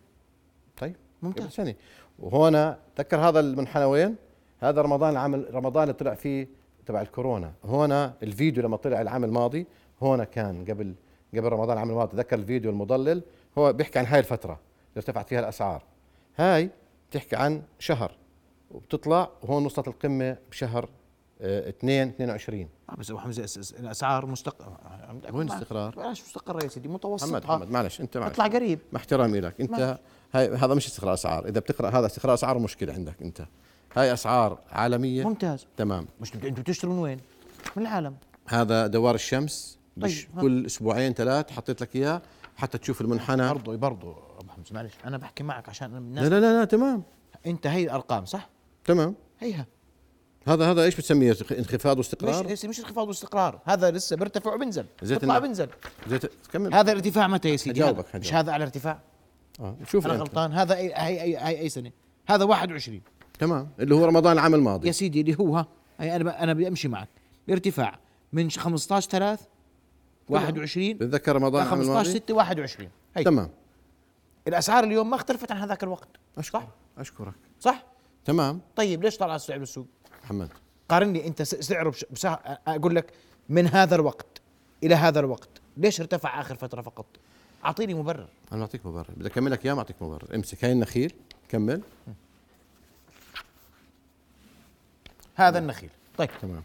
طيب 0.77 0.95
ممتاز. 1.21 1.43
قبل 1.43 1.53
سنة. 1.53 1.75
وهنا 2.19 2.79
تذكر 2.95 3.17
هذا 3.17 3.39
المنحنى 3.39 3.83
وين؟ 3.83 4.15
هذا 4.59 4.81
رمضان 4.81 5.11
العام 5.11 5.35
رمضان 5.35 5.83
اللي 5.83 5.93
طلع 5.93 6.13
فيه 6.13 6.47
تبع 6.85 7.01
الكورونا. 7.01 7.53
هنا 7.63 8.13
الفيديو 8.23 8.63
لما 8.63 8.77
طلع 8.77 9.01
العام 9.01 9.23
الماضي 9.23 9.67
هنا 10.01 10.23
كان 10.23 10.65
قبل 10.65 10.93
قبل 11.33 11.49
رمضان 11.49 11.73
العام 11.73 11.89
الماضي. 11.89 12.11
تذكر 12.11 12.39
الفيديو 12.39 12.71
المضلل 12.71 13.23
هو 13.57 13.73
بيحكي 13.73 13.99
عن 13.99 14.05
هاي 14.05 14.19
الفترة 14.19 14.53
اللي 14.53 14.97
ارتفعت 14.97 15.29
فيها 15.29 15.39
الأسعار. 15.39 15.83
هاي 16.37 16.69
بتحكي 17.09 17.35
عن 17.35 17.61
شهر 17.79 18.11
وبتطلع 18.71 19.29
وهون 19.41 19.65
وصلت 19.65 19.87
القمة 19.87 20.37
بشهر 20.51 20.89
2 21.41 22.07
22 22.07 22.67
آه 22.89 22.95
بس 22.95 23.09
أبو 23.09 23.19
حمزة 23.19 23.61
الأسعار 23.79 24.25
مستقر 24.25 24.77
وين 25.33 25.47
الاستقرار؟ 25.47 25.95
بلاش 25.95 26.21
مستقره 26.21 26.63
يا 26.63 26.69
سيدي؟ 26.69 26.87
متوسطه 26.87 27.27
محمد 27.27 27.43
محمد 27.45 27.71
معلش 27.71 28.01
أنت 28.01 28.17
معلش. 28.17 28.33
اطلع 28.33 28.47
قريب. 28.47 28.79
مع 28.91 28.99
احترامي 28.99 29.39
لك. 29.39 29.61
أنت. 29.61 29.99
هاي 30.33 30.55
هذا 30.55 30.73
مش 30.73 30.87
استقرار 30.87 31.13
أسعار. 31.13 31.47
إذا 31.47 31.59
بتقرأ 31.59 31.89
هذا 31.89 32.05
استقرار 32.05 32.33
أسعار 32.33 32.59
مشكلة 32.59 32.93
عندك 32.93 33.21
أنت. 33.21 33.45
هاي 33.95 34.13
أسعار 34.13 34.59
عالمية. 34.71 35.23
ممتاز. 35.23 35.67
تمام. 35.77 36.07
مش 36.21 36.33
أنتوا 36.35 36.63
بتشتروا 36.63 36.93
من 36.93 36.99
وين؟ 36.99 37.19
من 37.75 37.83
العالم. 37.83 38.15
هذا 38.47 38.87
دوار 38.87 39.15
الشمس. 39.15 39.77
طيب،. 40.01 40.13
كل 40.41 40.65
أسبوعين 40.65 41.13
ثلاث 41.13 41.51
حطيت 41.51 41.81
لك 41.81 41.95
إياه 41.95 42.21
حتى 42.57 42.77
تشوف 42.77 43.01
المنحنى. 43.01 43.49
برضه 43.49 43.75
برضه 43.75 44.15
أبو 44.39 44.51
حمزة 44.51 44.75
معلش 44.75 44.93
أنا 45.05 45.17
بحكي 45.17 45.43
معك 45.43 45.69
عشان 45.69 45.91
لا 45.91 45.97
الناس 45.97 46.23
لا 46.23 46.39
لا, 46.39 46.59
لا 46.59 46.65
تمام. 46.65 47.03
أنت 47.45 47.67
هي 47.67 47.83
الأرقام 47.83 48.25
صح؟ 48.25 48.49
تمام. 48.85 49.15
هيها. 49.39 49.65
هذا 50.47 50.71
هذا 50.71 50.83
إيش 50.83 50.95
بتسميه؟ 50.95 51.37
انخفاض 51.51 51.97
مش 51.97 52.05
واستقرار 52.05 52.53
مش 52.65 52.79
انخفاض 52.79 53.07
واستقرار. 53.07 53.59
هذا 53.65 53.91
لسه 53.91 54.15
بيرتفع 54.15 54.53
وبنزل 54.53 54.85
زيت 55.03 55.19
بيطلع. 55.19 55.39
بنزل 55.39 55.69
زيت 56.07 56.31
كمل. 56.53 56.73
هذا 56.73 56.91
الارتفاع 56.91 57.27
متى 57.27 57.49
يا 57.49 57.57
سيدي؟ 57.57 57.81
هجاوبك، 57.81 58.05
هذا. 58.09 58.19
مش 58.19 58.27
هجاوبك. 58.27 58.45
هذا 58.45 58.51
على 58.53 58.63
ارتفاع؟ 58.63 58.99
آه 59.59 59.75
شوف 59.87 60.05
أنا. 60.05 60.13
غلطان. 60.13 60.53
هذا 60.53 60.75
اي 60.75 60.93
هي 60.95 61.21
اي 61.23 61.37
هي 61.37 61.59
أي 61.59 61.69
سنة؟ 61.69 61.91
هذا 62.27 62.43
21 62.43 63.01
تمام. 63.39 63.69
اللي 63.79 63.95
هو 63.95 64.05
رمضان 64.05 64.33
العام 64.33 64.55
الماضي. 64.55 64.87
يا 64.87 64.91
سيدي 64.91 65.21
اللي 65.21 65.35
هو 65.39 65.57
ها 65.57 65.67
أنا 65.99 66.43
أنا 66.43 66.53
بدي 66.53 66.67
امشي 66.67 66.87
معك. 66.87 67.09
ارتفاع 67.49 67.99
من 68.33 68.51
15 68.51 69.09
3 69.09 69.45
21 70.29 70.93
بتذكر 70.93 71.35
رمضان 71.35 71.61
العام 71.61 71.77
15 71.77 71.91
الماضي؟ 71.91 72.09
6 72.09 72.33
21 72.33 72.89
هي 73.15 73.23
تمام. 73.23 73.49
الأسعار 74.47 74.83
اليوم 74.83 75.09
ما 75.09 75.15
اختلفت 75.15 75.51
عن 75.51 75.57
هذاك 75.57 75.83
الوقت. 75.83 76.09
أشكرك. 76.37 76.67
اشكرك 76.97 77.33
صح؟ 77.59 77.85
تمام. 78.25 78.61
طيب 78.75 79.03
ليش 79.03 79.17
طلع 79.17 79.35
السعر 79.35 79.57
بالسوق؟ 79.57 79.87
محمد. 80.23 80.49
قارني 80.89 81.27
انت 81.27 81.41
سعره. 81.41 81.93
بسا... 82.11 82.57
أقول 82.67 82.95
لك 82.95 83.13
من 83.49 83.67
هذا 83.67 83.95
الوقت 83.95 84.41
إلى 84.83 84.95
هذا 84.95 85.19
الوقت 85.19 85.49
ليش 85.77 85.99
ارتفع 85.99 86.41
آخر 86.41 86.55
فترة 86.55 86.81
فقط؟ 86.81 87.05
أعطيني 87.65 87.93
مبرر. 87.93 88.27
أنا 88.51 88.59
بعطيك 88.59 88.85
مبرر. 88.85 89.11
بدي 89.17 89.27
أكمل 89.27 89.51
لك 89.51 89.65
إياه 89.65 89.73
ما 89.73 89.79
أعطيك 89.79 89.95
مبرر. 90.01 90.35
امسك. 90.35 90.65
هاي 90.65 90.71
النخيل. 90.71 91.13
كمل. 91.49 91.81
هذا 95.35 95.59
النخيل. 95.59 95.89
طيب. 96.17 96.29
تمام. 96.41 96.63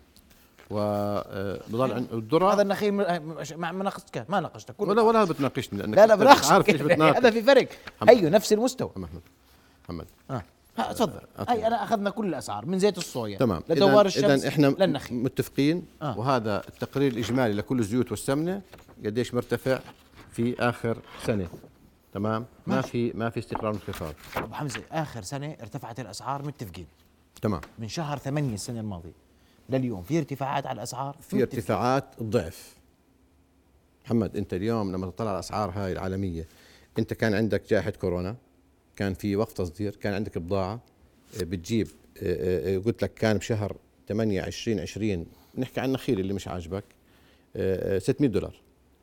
وبضل 0.70 1.92
عند 1.92 2.12
الذرة. 2.12 2.54
هذا 2.54 2.62
النخيل 2.62 2.92
ما 2.92 3.72
ناقشتك 3.72 4.30
ما 4.30 4.40
ناقشتك 4.40 4.80
ولا 4.80 5.02
ولا 5.02 5.25
بتناقشني 5.25 5.78
لأنك 5.78 5.96
لا 5.96 6.06
لا 6.06 6.14
بناقشك 6.14 6.52
عارف 6.52 6.68
إيش 6.68 6.80
بتناقش. 6.80 7.16
هذا 7.18 7.30
في 7.30 7.42
فرق. 7.42 7.68
أيوه 8.08 8.30
نفس 8.30 8.52
المستوى. 8.52 8.90
محمد. 8.96 9.20
محمد. 9.84 10.06
ها، 10.30 10.42
تفضل. 10.76 11.21
هي 11.49 11.66
أنا 11.66 11.85
أخذنا 11.85 12.11
كل 12.11 12.26
الأسعار 12.26 12.66
من 12.66 12.78
زيت 12.78 12.99
الصويا. 12.99 13.38
تمام. 13.38 13.62
لدوار 13.68 14.06
الشمس 14.06 14.25
اذا 14.25 14.49
إحنا 14.49 14.66
للنخيل 14.66 15.16
متفقين 15.16 15.87
آه. 16.02 16.18
وهذا 16.18 16.62
التقرير 16.68 17.12
الإجمالي 17.12 17.54
لكل 17.54 17.78
الزيوت 17.78 18.11
والسمنة 18.11 18.62
قديش 19.04 19.35
مرتفع 19.35 19.78
في 20.33 20.61
آخر 20.61 20.99
سنة. 21.26 21.49
تمام؟ 22.12 22.47
ما 22.66 22.76
ماشي. 22.76 22.88
في 22.88 23.12
ما 23.14 23.30
في 23.30 23.38
استقرار 23.38 23.73
وانخفاض 23.73 24.14
أبو 24.37 24.54
حمزة 24.54 24.83
آخر 24.92 25.23
سنة 25.23 25.56
ارتفعت 25.61 26.00
الأسعار 26.00 26.42
متفقين. 26.42 26.87
تمام. 27.42 27.61
من 27.78 27.88
شهر 27.88 28.18
8 28.18 28.54
السنة 28.54 28.80
الماضية. 28.80 29.12
لليوم 29.71 30.02
في 30.02 30.18
ارتفاعات 30.18 30.66
على 30.66 30.76
الأسعار؟ 30.76 31.16
في 31.21 31.42
ارتفاعات 31.42 32.04
الضعف 32.21 32.76
محمد 34.04 34.37
أنت 34.37 34.54
اليوم 34.54 34.92
لما 34.92 35.06
تطلع 35.06 35.28
على 35.28 35.35
الأسعار 35.35 35.71
هاي 35.71 35.92
العالمية 35.92 36.47
أنت 36.99 37.14
كان 37.14 37.35
عندك 37.35 37.62
جائحة 37.71 37.90
كورونا؟ 37.90 38.37
كان 38.96 39.14
في 39.14 39.36
وقف 39.36 39.52
تصدير 39.52 39.96
كان 39.96 40.14
عندك 40.14 40.38
بضاعة 40.38 40.80
آه، 41.40 41.44
بتجيب 41.44 41.88
آه، 42.22 42.76
آه، 42.76 42.78
قلت 42.78 43.02
لك 43.02 43.14
كان 43.14 43.38
بشهر 43.38 43.76
8 44.08 44.42
20 44.42 44.80
20 44.80 45.26
نحكي 45.58 45.80
عن 45.80 45.88
النخيل 45.88 46.20
اللي 46.20 46.32
مش 46.32 46.48
عاجبك 46.48 46.84
آه، 47.56 47.96
آه، 47.96 47.98
600 47.98 48.30
دولار. 48.30 48.54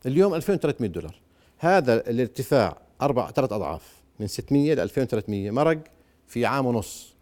اليوم 0.06 0.34
2300 0.36 0.90
دولار. 0.90 1.16
هذا 1.58 2.10
الارتفاع 2.10 2.78
أربع 3.02 3.32
ثلاث 3.32 3.54
أضعاف 3.54 4.02
من 4.20 4.28
600 4.28 4.74
ل 4.74 4.80
2300 4.80 5.52
مرق 5.52 5.84
في 6.28 6.46
عام 6.46 6.66
ونص. 6.66 7.14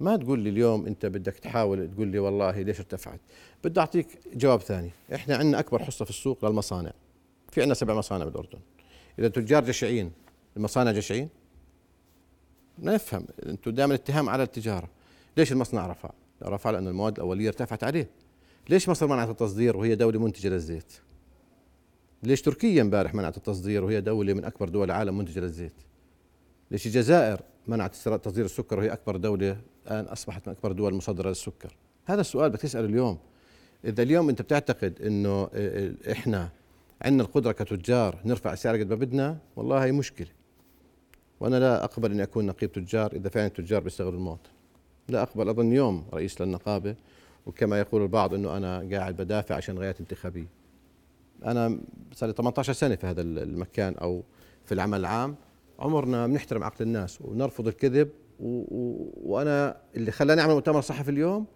ما 0.00 0.16
تقول 0.16 0.40
لي 0.40 0.50
اليوم 0.50 0.86
أنت 0.86 1.06
بدك 1.06 1.34
تحاول 1.34 1.90
تقول 1.94 2.08
لي 2.08 2.18
والله 2.18 2.60
ليش 2.62 2.78
ارتفعت؟ 2.78 3.20
بدي 3.64 3.80
أعطيك 3.80 4.06
جواب 4.34 4.60
ثاني. 4.60 4.90
إحنا 5.14 5.36
عندنا 5.36 5.58
أكبر 5.58 5.84
حصة 5.84 6.04
في 6.04 6.10
السوق 6.10 6.44
للمصانع. 6.44 6.92
في 7.52 7.60
عندنا 7.60 7.74
سبع 7.74 7.94
مصانع 7.94 8.24
بالأردن. 8.24 8.58
إذا 9.18 9.28
تجار 9.28 9.64
جشعين 9.64 10.12
المصانع 10.56 10.92
جشعين 10.92 11.28
ما 12.78 12.94
نفهم 12.94 13.26
أنتم 13.46 13.70
دائما 13.70 13.94
اتهام 13.94 14.28
على 14.28 14.42
التجارة. 14.42 14.88
ليش 15.36 15.52
المصنع 15.52 15.86
رفع؟ 15.86 16.10
رفع 16.42 16.70
لأن 16.70 16.88
المواد 16.88 17.14
الأولية 17.16 17.48
ارتفعت 17.48 17.84
عليه. 17.84 18.10
ليش 18.68 18.88
مصر 18.88 19.06
منعت 19.06 19.28
التصدير 19.28 19.76
وهي 19.76 19.94
دولة 19.94 20.20
منتجة 20.20 20.48
للزيت؟ 20.48 20.92
ليش 22.22 22.42
تركيا 22.42 22.82
امبارح 22.82 23.14
منعت 23.14 23.36
التصدير 23.36 23.84
وهي 23.84 24.00
دولة 24.00 24.34
من 24.34 24.44
أكبر 24.44 24.68
دول 24.68 24.84
العالم 24.84 25.18
منتجة 25.18 25.40
للزيت؟ 25.40 25.72
ليش 26.70 26.86
الجزائر 26.86 27.40
منعت 27.66 27.96
تصدير 27.96 28.44
السكر 28.44 28.78
وهي 28.78 28.92
أكبر 28.92 29.16
دولة 29.16 29.56
الآن 29.86 30.04
أصبحت 30.04 30.48
من 30.48 30.54
أكبر 30.54 30.70
الدول 30.70 30.92
المصدره 30.92 31.28
للسكر؟ 31.28 31.76
هذا 32.06 32.20
السؤال 32.20 32.50
بدك 32.50 32.60
تسأله 32.60 32.86
اليوم. 32.86 33.18
إذا 33.84 34.02
اليوم 34.02 34.28
أنت 34.28 34.42
بتعتقد 34.42 35.02
إنه 35.02 35.50
إحنا 36.12 36.50
عندنا 37.02 37.22
القدرة 37.22 37.52
كتجار 37.52 38.18
نرفع 38.24 38.52
السعر 38.52 38.78
قد 38.78 38.90
ما 38.90 38.94
بدنا 38.94 39.38
والله 39.56 39.84
هي 39.84 39.92
مشكلة. 39.92 40.28
وأنا 41.40 41.60
لا 41.60 41.84
أقبل 41.84 42.10
اني 42.10 42.22
اكون 42.22 42.46
نقيب 42.46 42.72
تجار 42.72 43.12
إذا 43.12 43.28
فعلا 43.28 43.46
التجار 43.46 43.80
بيستغلوا 43.80 44.12
المواطن 44.12 44.50
لا 45.08 45.22
أقبل 45.22 45.48
أظن 45.48 45.72
يوم 45.72 46.04
رئيس 46.14 46.40
للنقابة 46.40 46.96
وكما 47.46 47.78
يقول 47.78 48.02
البعض 48.02 48.34
إنه 48.34 48.56
أنا 48.56 48.88
قاعد 48.92 49.16
بدافع 49.16 49.54
عشان 49.54 49.78
غايات 49.78 50.00
انتخابية. 50.00 50.48
أنا 51.44 51.80
صار 52.12 52.28
لي 52.28 52.34
18 52.34 52.72
سنة 52.72 52.94
في 52.94 53.06
هذا 53.06 53.22
المكان 53.22 53.94
أو 53.94 54.22
في 54.64 54.74
العمل 54.74 55.00
العام. 55.00 55.36
عمرنا 55.78 56.26
بنحترم 56.26 56.64
عقل 56.64 56.84
الناس 56.84 57.20
ونرفض 57.20 57.66
الكذب 57.66 58.08
و... 58.40 58.48
و... 58.48 59.10
وأنا 59.22 59.76
اللي 59.96 60.10
خلاني 60.10 60.40
أعمل 60.40 60.54
مؤتمر 60.54 60.80
صحفي 60.80 61.10
اليوم 61.10 61.46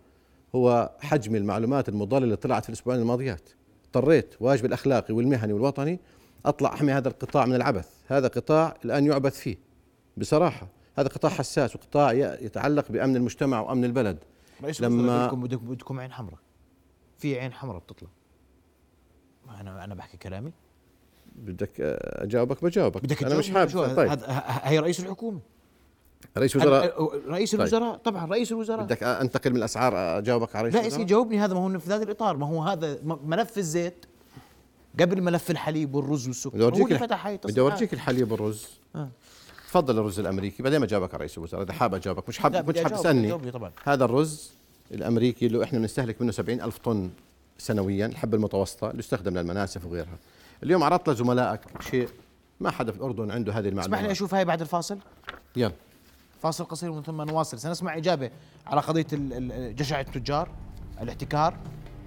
هو 0.55 0.93
حجم 1.01 1.37
المعلومات 1.37 1.89
المضللة 1.89 2.25
اللي 2.25 2.37
طلعت 2.37 2.63
في 2.63 2.69
الأسبوعين 2.69 3.01
الماضيات. 3.01 3.51
اضطريت 3.85 4.35
واجبي 4.41 4.69
الأخلاقي 4.69 5.15
والمهني 5.15 5.53
والوطني 5.53 6.01
أطلع 6.47 6.75
أحمي 6.75 6.93
هذا 6.93 7.09
القطاع 7.09 7.47
من 7.47 7.55
العبث. 7.55 7.89
هذا 8.07 8.29
قطاع 8.29 8.77
الآن 8.85 9.07
يعبث 9.07 9.39
فيه. 9.39 9.57
بصراحة. 10.17 10.69
هذا 10.99 11.09
قطاع 11.09 11.31
حساس 11.31 11.77
وقطاع 11.77 12.13
يتعلق 12.13 12.93
بأمن 12.93 13.17
المجتمع 13.17 13.61
وأمن 13.61 13.85
البلد. 13.85 14.19
رئيس 14.63 14.81
لما- 14.81 15.27
بدكم 15.27 15.43
بدكم 15.71 16.01
عين 16.01 16.13
حمراء. 16.13 16.39
في 17.19 17.41
عين 17.41 17.53
حمراء 17.53 17.79
بتطلع. 17.79 18.09
ما 19.47 19.61
أنا 19.61 19.85
أنا 19.85 19.95
بحكي 19.95 20.17
كلامي. 20.17 20.53
بدك 21.37 21.71
أجاوبك 21.81 22.65
بجاوبك. 22.65 23.03
بدك 23.03 23.25
أنا 23.25 23.39
مش 23.39 23.51
حابب. 23.51 23.97
طيب. 23.97 24.09
هذا 24.09 24.27
هي 24.63 24.79
رئيس 24.79 25.01
الحكومة. 25.01 25.41
رئيس 26.39 26.57
وزراء. 26.57 27.13
رئيس 27.29 27.51
طيب. 27.51 27.61
الوزراء 27.61 27.97
طبعا 27.97 28.27
رئيس 28.27 28.53
الوزراء. 28.53 28.85
بدك 28.85 29.03
أنتقل 29.03 29.51
من 29.51 29.57
الأسعار 29.57 30.19
أجاوبك 30.19 30.57
على 30.57 30.63
رئيس 30.63 30.75
لا 30.75 30.81
يا 30.81 30.89
سيدي 30.89 30.97
الوزراء 30.97 31.09
جاوبني 31.09 31.41
هذا 31.41 31.55
ما 31.55 31.61
هو 31.61 31.79
في 31.79 31.91
هذا 31.91 32.03
الإطار. 32.03 32.37
ما 32.37 32.47
هو 32.47 32.63
هذا 32.63 32.99
ملف 33.03 33.59
الزيت. 33.59 34.07
قبل 35.01 35.23
ملف 35.23 35.51
الحليب 35.51 35.95
والرز 35.95 36.27
والسكر. 36.27 36.55
بدي 36.55 36.65
هو 36.65 36.69
اورجيك 36.69 37.03
بدي. 37.45 37.61
أورجيك 37.61 37.95
الحليب 37.95 38.33
والرز. 38.33 38.69
آه. 38.97 39.09
تفضل 39.75 39.99
الرز 39.99 40.21
الأمريكي 40.21 40.63
بعدين 40.63 40.81
ما 40.81 40.87
جاوبك 40.87 41.15
على 41.15 41.19
رئيس 41.21 41.39
الوزراء 41.39 41.63
إذا 41.63 41.73
حاب 41.73 41.95
أجاوبك. 41.95 42.29
مش 42.29 42.39
حاب 42.39 42.71
مش 42.71 42.83
حاب 42.83 42.93
تسألني. 42.93 43.39
هذا 43.85 44.05
الرز 44.05 44.53
الأمريكي 44.91 45.47
اللي 45.47 45.65
إحنا 45.65 45.79
بنستهلك 45.79 46.23
منه 46.23 46.33
70 46.33 46.61
ألف 46.61 46.79
طن 46.79 47.11
سنويا 47.59 48.07
الحبه 48.07 48.37
المتوسطة 48.37 48.91
اللي 48.91 48.99
يستخدم 48.99 49.39
للمناسف 49.39 49.87
وغيرها. 49.87 50.19
اليوم 50.63 50.83
عرضت 50.83 51.09
لزملائك 51.09 51.61
شيء 51.91 52.09
ما 52.61 52.71
حدا 52.71 52.93
في 52.93 52.99
الأردن 52.99 53.31
عنده 53.31 53.53
هذه 53.53 53.59
اسمح 53.59 53.63
لي 53.63 53.85
المعلومات 53.85 54.11
أشوف 54.11 54.35
هاي 54.35 54.45
بعد 54.45 54.61
الفاصل؟ 54.61 54.99
يلا. 55.57 55.73
فاصل 56.43 56.65
قصير 56.65 56.91
ومن 56.91 57.03
ثم 57.03 57.23
نواصل. 57.23 57.59
سنسمع 57.59 57.97
إجابة 57.97 58.31
على 58.67 58.81
قضية 58.81 59.07
جشع 59.71 60.01
التجار 60.01 60.49
الاحتكار 61.03 61.57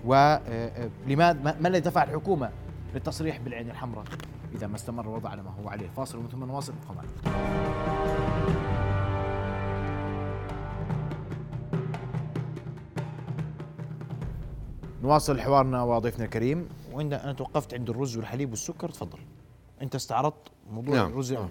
ولماذا 0.06 1.40
ما 1.44 1.58
ما 1.62 1.68
الذي 1.68 1.80
دفع 1.80 2.04
الحكومة 2.04 2.50
للتصريح 2.94 3.38
بالعين 3.38 3.70
الحمراء؟ 3.70 4.06
إذا 4.58 4.68
ما 4.68 4.76
استمر 4.76 5.04
الوضع 5.04 5.30
على 5.30 5.44
ما 5.44 5.52
هو 5.52 5.70
عليه. 5.70 5.90
فاصل 5.90 6.18
ومن 6.18 6.28
ثم 6.30 6.44
نواصل 6.44 6.74
ابقوا 6.74 6.96
معنا 6.96 7.10
نواصل 15.04 15.40
حوارنا 15.40 15.84
وضيفنا 15.84 16.26
الكريم. 16.26 16.70
وعند 16.94 17.14
أنا 17.14 17.34
توقفت 17.34 17.74
عند 17.74 17.90
الرز 17.90 18.18
والحليب 18.18 18.50
والسكر 18.50 18.90
تفضل. 18.90 19.20
أنت 19.82 19.96
استعرضت 19.96 20.52
موضوع 20.72 20.96
نعم. 20.96 21.08
الرز 21.08 21.34
آه. 21.34 21.50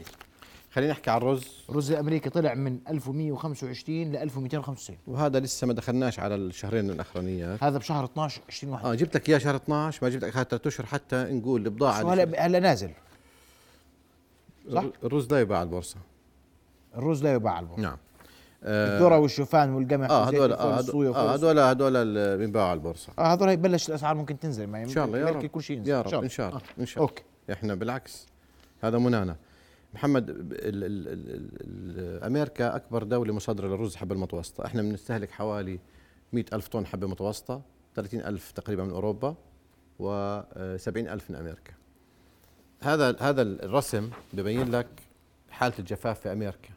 خلينا 0.77 0.93
نحكي 0.93 1.11
عن 1.11 1.17
الرز. 1.17 1.45
الرز 1.71 1.91
الامريكي 1.93 2.31
طلع 2.31 2.55
من 2.55 2.79
1125 2.89 4.13
ل 4.13 4.17
1295 4.17 4.99
وهذا 5.07 5.41
لسه 5.41 5.67
ما 5.67 5.73
دخلناش 5.73 6.21
على 6.21 6.35
الشهرين 6.35 6.91
الاخرانيات 6.91 7.65
هذا 7.65 7.79
بشهر 7.79 8.05
12 8.05 8.41
20 8.49 8.75
آه 8.75 8.95
جبت 8.95 9.15
لك 9.17 9.29
إياه 9.29 9.39
شهر 9.39 9.57
12 9.57 9.99
ما 10.03 10.09
جبت 10.09 10.25
لك 10.25 10.31
ثلاث 10.33 10.67
اشهر 10.67 10.87
حتى 10.87 11.17
نقول 11.31 11.65
البضاعة 11.67 12.13
هلا 12.13 12.47
هلا 12.47 12.59
نازل. 12.61 12.91
صح؟ 14.73 14.85
الرز 15.05 15.33
لا 15.33 15.41
يباع 15.41 15.59
على 15.59 15.67
البورصة. 15.67 15.97
الرز 16.97 17.23
لا 17.23 17.35
يباع 17.35 17.53
على 17.53 17.63
البورصة. 17.65 17.83
نعم. 17.83 17.97
الذره 18.65 19.19
والشوفان 19.19 19.71
والقمح 19.75 20.11
آه 20.11 20.29
هذول 20.29 20.53
آه 20.53 20.77
والصويا 20.77 21.11
هذول- 21.11 21.17
آه، 21.17 21.35
هذول 21.35 21.59
هذول 21.59 21.97
اللي 21.97 22.37
بينباعوا 22.37 22.69
على 22.69 22.77
البورصة. 22.77 23.13
آه 23.19 23.33
هذول 23.33 23.49
هيبلش 23.49 23.89
الأسعار 23.89 24.15
ممكن 24.15 24.39
تنزل 24.39 24.67
ما 24.67 24.83
إن 24.83 24.89
شاء 24.89 25.05
الله 25.05 25.19
يا 25.19 25.25
رب. 25.27 25.47
كل 25.47 25.63
شيء 25.63 25.77
ينزل. 25.77 25.91
يا 25.91 26.01
رب 26.03 26.23
إن 26.23 26.29
شاء 26.29 26.49
الله 26.49 26.61
إن 26.81 26.87
شاء 26.87 26.99
الله. 27.05 27.11
أوكي. 27.11 27.23
إحنا 27.53 27.75
بالعكس. 27.75 28.27
هذا 28.83 28.99
منانا. 28.99 29.37
محمد 29.97 30.31
ال 30.31 30.37
ال 30.41 30.85
ال 30.85 31.09
ال 31.09 31.51
ال 31.61 32.25
أمريكا 32.25 32.77
أكبر 32.77 33.03
دولة 33.03 33.33
مصدره 33.33 33.69
للرز 33.69 33.97
حبه 33.97 34.15
المتوسطة. 34.15 34.67
إحنا 34.67 34.83
بنستهلك 34.83 35.31
حوالي 35.31 35.79
100 36.33 36.45
ألف 36.53 36.69
طن 36.69 36.87
حبه 36.87 37.07
متوسطة 37.07 37.63
30 37.95 38.21
ألف 38.21 38.51
تقريبا 38.51 38.85
من 38.85 38.91
أوروبا 38.91 39.35
و70 40.01 40.97
ألف 40.97 41.31
من 41.31 41.37
أمريكا. 41.37 41.73
هذا 42.81 43.17
هذا 43.21 43.43
الرسم 43.43 44.11
ببين 44.33 44.71
لك 44.71 44.89
حالة 45.51 45.75
الجفاف 45.79 46.21
في 46.21 46.33
أمريكا. 46.33 46.71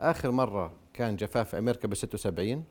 آخر 0.00 0.30
مرة 0.30 0.72
كان 0.94 1.16
جفاف 1.16 1.50
في 1.50 1.58
أمريكا 1.58 1.88
ب 1.88 1.94
76 1.94 2.64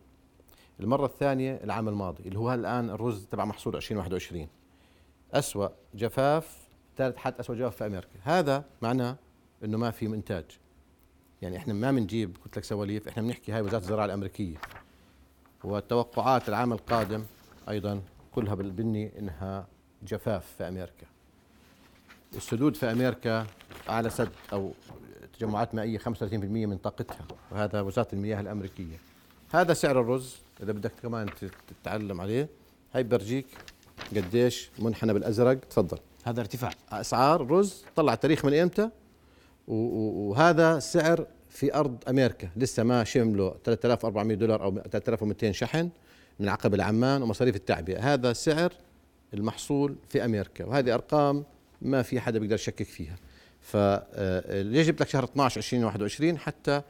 المرة 0.79 1.05
الثانية 1.05 1.60
العام 1.63 1.88
الماضي 1.89 2.24
اللي 2.27 2.39
هو 2.39 2.53
الآن 2.53 2.89
الرز 2.89 3.25
تبع 3.25 3.46
محصول 3.46 3.75
2021 3.75 4.48
أسوأ 5.34 5.67
جفاف 5.93 6.67
ثالث 6.98 7.17
حد 7.17 7.39
أسوأ 7.39 7.55
جفاف 7.55 7.75
في 7.75 7.86
أمريكا. 7.86 8.19
هذا 8.24 8.63
معناه 8.81 9.17
أنه 9.63 9.77
ما 9.77 9.91
في 9.91 10.05
إنتاج. 10.05 10.45
يعني 11.41 11.57
إحنا 11.57 11.73
ما 11.73 11.91
بنجيب 11.91 12.37
قلت 12.45 12.57
لك 12.57 12.63
سواليف 12.63 13.07
إحنا 13.07 13.23
بنحكي 13.23 13.51
هاي 13.51 13.61
وزارة 13.61 13.81
الزراعة 13.81 14.05
الأمريكية. 14.05 14.57
والتوقعات 15.63 16.49
العام 16.49 16.73
القادم 16.73 17.23
أيضا 17.69 18.01
كلها 18.31 18.55
بالبني 18.55 19.19
إنها 19.19 19.67
جفاف 20.03 20.45
في 20.57 20.67
أمريكا. 20.67 21.07
السدود 22.35 22.75
في 22.75 22.91
أمريكا 22.91 23.47
أعلى 23.89 24.09
سد 24.09 24.29
أو 24.53 24.71
تجمعات 25.39 25.75
مائية 25.75 25.97
35% 25.97 26.05
من 26.65 26.77
طاقتها 26.77 27.25
وهذا 27.51 27.81
وزارة 27.81 28.07
المياه 28.13 28.41
الأمريكية. 28.41 28.97
هذا 29.51 29.73
سعر 29.73 30.01
الرز 30.01 30.35
إذا 30.63 30.71
بدك 30.71 30.91
كمان 31.01 31.29
تتعلم 31.83 32.21
عليه 32.21 32.49
هاي 32.93 33.03
برجيك 33.03 33.45
قديش 34.15 34.69
منحنى 34.79 35.13
بالأزرق. 35.13 35.59
تفضل. 35.59 35.97
هذا 36.23 36.41
ارتفاع. 36.41 36.71
أسعار 36.89 37.51
رز 37.51 37.85
طلع 37.95 38.15
تاريخ 38.15 38.45
من 38.45 38.53
إمتى؟ 38.53 38.89
وهذا 39.67 40.79
سعر 40.79 41.25
في 41.50 41.75
أرض 41.75 41.97
أمريكا. 42.09 42.50
لسه 42.55 42.83
ما 42.83 43.03
شملوا 43.03 43.51
3400 43.63 44.38
دولار 44.38 44.63
أو 44.63 44.81
3200 44.91 45.51
شحن 45.51 45.89
من 46.39 46.50
عقب 46.50 46.74
العمان 46.74 47.21
ومصاريف 47.21 47.55
التعبئة. 47.55 48.13
هذا 48.13 48.33
سعر 48.33 48.74
المحصول 49.33 49.95
في 50.09 50.25
أمريكا 50.25 50.65
وهذه 50.65 50.93
أرقام 50.93 51.43
ما 51.81 52.01
في 52.01 52.19
حدا 52.19 52.39
بيقدر 52.39 52.55
يشكك 52.55 52.86
فيها. 52.86 53.15
فليش 53.62 54.88
جبت 54.88 55.01
لك 55.01 55.09
شهر 55.09 55.24
12 55.24 55.57
2021 55.57 56.38
حتى 56.38 56.81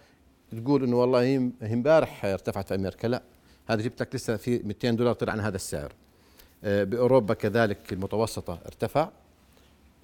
تقول 0.51 0.83
إنه 0.83 0.97
والله 0.97 1.51
امبارح 1.61 2.25
ارتفعت 2.25 2.67
في 2.67 2.75
أمريكا. 2.75 3.07
لا 3.07 3.21
هذا 3.67 3.81
جبت 3.81 4.01
لك 4.01 4.15
لسه 4.15 4.37
في 4.37 4.59
200 4.63 4.91
دولار 4.91 5.13
طلع 5.13 5.33
عن 5.33 5.39
هذا 5.39 5.55
السعر. 5.55 5.93
آه، 6.63 6.83
بأوروبا 6.83 7.33
كذلك 7.33 7.93
المتوسطة 7.93 8.59
ارتفع. 8.65 9.09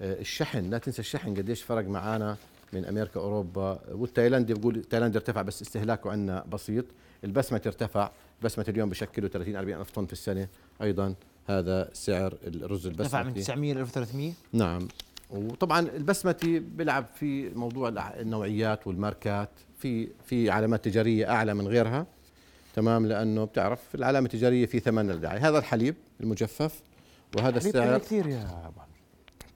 آه، 0.00 0.20
الشحن 0.20 0.70
لا 0.70 0.78
تنسى 0.78 0.98
الشحن 0.98 1.34
قديش 1.34 1.62
فرق 1.62 1.84
معانا 1.84 2.36
من 2.74 2.84
أمريكا 2.84 3.20
أوروبا 3.20 3.80
والتايلاندي 3.92 4.54
بقول 4.54 4.84
تايلاند 4.84 5.16
ارتفع 5.16 5.42
بس 5.42 5.62
استهلاكه 5.62 6.10
عندنا 6.10 6.44
بسيط. 6.52 6.84
البسمة 7.24 7.60
ارتفع 7.66 8.10
بسمة 8.42 8.64
اليوم 8.68 8.90
بشكله 8.90 9.28
30 9.28 9.56
40 9.56 9.80
ألف 9.80 9.90
طن 9.90 10.06
في 10.06 10.12
السنة. 10.12 10.48
أيضا 10.82 11.14
هذا 11.46 11.90
سعر 11.92 12.34
الرز 12.46 12.86
البسمتي. 12.86 13.16
ارتفع 13.16 13.22
من 13.22 13.34
900 13.34 13.74
ل 13.74 13.78
1300 13.78 14.32
نعم. 14.52 14.88
وطبعا 15.30 15.80
البسمتي 15.80 16.58
بيلعب 16.58 17.06
في 17.14 17.48
موضوع 17.48 17.88
النوعيات 18.20 18.86
والماركات. 18.86 19.50
في 19.78 20.08
في 20.26 20.50
علامات 20.50 20.84
تجارية 20.84 21.30
أعلى 21.30 21.54
من 21.54 21.68
غيرها. 21.68 22.06
تمام؟ 22.74 23.06
لأنه 23.06 23.44
بتعرف 23.44 23.94
العلامة 23.94 24.26
التجارية 24.26 24.66
في 24.66 24.80
ثمن 24.80 25.10
للدعايه 25.10 25.48
هذا 25.48 25.58
الحليب 25.58 25.94
المجفف 26.20 26.82
وهذا 27.36 27.58
السعر 27.58 27.98
كثير 27.98 28.26
يا 28.26 28.66
أبو 28.66 28.80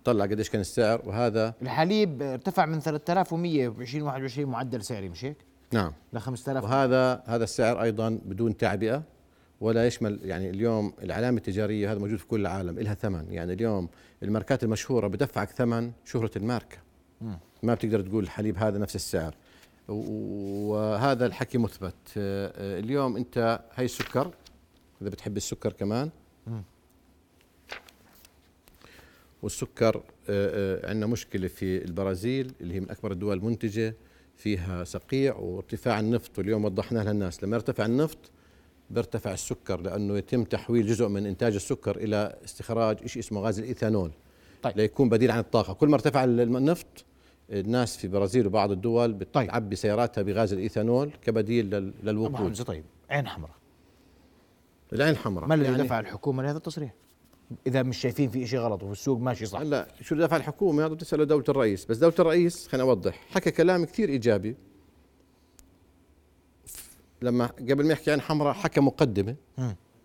طلع 0.08 0.24
قديش 0.24 0.50
كان 0.50 0.60
السعر 0.60 1.02
وهذا 1.04 1.54
الحليب 1.62 2.22
ارتفع 2.22 2.66
من 2.66 2.80
3100 2.80 3.68
ب 3.68 3.80
2021 3.80 4.50
معدل 4.50 4.82
سعري 4.82 5.08
مش 5.08 5.24
هيك؟ 5.24 5.36
نعم. 5.72 5.92
ل 6.12 6.18
5000 6.18 6.64
وهذا 6.64 7.22
هذا 7.26 7.44
السعر 7.44 7.82
أيضا 7.82 8.18
بدون 8.24 8.56
تعبئه 8.56 9.02
ولا 9.60 9.86
يشمل 9.86 10.20
يعني 10.22 10.50
اليوم 10.50 10.92
العلامة 11.02 11.36
التجارية 11.36 11.92
هذا 11.92 11.98
موجود 11.98 12.18
في 12.18 12.26
كل 12.26 12.40
العالم 12.40 12.78
لها 12.78 12.94
ثمن. 12.94 13.32
يعني 13.32 13.52
اليوم 13.52 13.88
الماركات 14.22 14.64
المشهورة 14.64 15.08
بدفعك 15.08 15.50
ثمن 15.50 15.92
شهرة 16.04 16.30
الماركة. 16.36 16.78
ما 17.62 17.74
بتقدر 17.74 18.00
تقول 18.00 18.24
الحليب 18.24 18.58
هذا 18.58 18.78
نفس 18.78 18.96
السعر. 18.96 19.34
وهذا 19.88 21.26
الحكي 21.26 21.58
مثبت. 21.58 21.94
آه، 22.16 22.52
آه، 22.56 22.80
اليوم 22.80 23.16
أنت 23.16 23.60
هي 23.74 23.84
السكر 23.84 24.30
إذا 25.02 25.10
بتحب 25.10 25.36
السكر 25.36 25.72
كمان 25.72 26.10
والسكر 29.42 30.02
آه، 30.28 30.90
عندنا 30.90 31.06
مشكلة 31.06 31.48
في 31.48 31.84
البرازيل 31.84 32.52
اللي 32.60 32.74
هي 32.74 32.80
من 32.80 32.90
أكبر 32.90 33.12
الدول 33.12 33.36
المنتجة 33.36 33.94
فيها 34.36 34.84
صقيع 34.84 35.36
وارتفاع 35.36 36.00
النفط 36.00 36.38
واليوم 36.38 36.64
وضحناه 36.64 37.04
للناس. 37.04 37.44
لما 37.44 37.56
يرتفع 37.56 37.86
النفط 37.86 38.18
بيرتفع 38.90 39.32
السكر 39.32 39.80
لأنه 39.80 40.18
يتم 40.18 40.44
تحويل 40.44 40.86
جزء 40.86 41.08
من 41.08 41.26
إنتاج 41.26 41.54
السكر 41.54 41.96
إلى 41.96 42.38
استخراج 42.44 43.06
شيء 43.06 43.22
اسمه 43.22 43.40
غاز 43.40 43.58
الإيثانول. 43.58 44.10
طيب. 44.62 44.76
ليكون 44.76 45.08
بديل 45.08 45.30
عن 45.30 45.38
الطاقة. 45.38 45.72
كل 45.72 45.88
ما 45.88 45.94
ارتفع 45.94 46.24
النفط 46.24 47.04
الناس 47.50 47.96
في 47.96 48.04
البرازيل 48.04 48.46
وبعض 48.46 48.70
الدول 48.70 49.12
بتعبي 49.12 49.48
طيب. 49.48 49.74
سياراتها 49.74 50.22
بغاز 50.22 50.52
الإيثانول 50.52 51.10
كبديل 51.22 51.70
للوقود. 52.02 52.62
طيب. 52.62 52.84
عين 53.10 53.26
حمراء. 53.26 53.58
العين 54.92 55.10
الحمراء 55.10 55.48
ما 55.48 55.54
الذي 55.54 55.70
يعني 55.70 55.82
دفع 55.82 56.00
الحكومة 56.00 56.42
لهذا 56.42 56.56
التصريح؟ 56.56 56.94
إذا 57.66 57.82
مش 57.82 57.98
شايفين 57.98 58.30
في 58.30 58.46
شيء 58.46 58.58
غلط 58.58 58.82
والسوق 58.82 59.18
ماشي 59.18 59.46
صح. 59.46 59.60
هلا 59.60 59.88
شو 60.02 60.14
دفع 60.14 60.36
الحكومة؟ 60.36 60.86
هذا 60.86 60.94
بتساله 60.94 61.24
دولة 61.24 61.44
الرئيس. 61.48 61.84
بس 61.84 61.96
دولة 61.96 62.14
الرئيس 62.18 62.68
خليني 62.68 62.88
أوضح 62.88 63.26
حكى 63.30 63.50
كلام 63.50 63.84
كثير 63.84 64.08
إيجابي. 64.08 64.56
لما 67.22 67.46
قبل 67.46 67.86
ما 67.86 67.92
يحكي 67.92 68.12
عن 68.12 68.20
حمراء 68.20 68.52
حكى 68.52 68.80
مقدمة. 68.80 69.36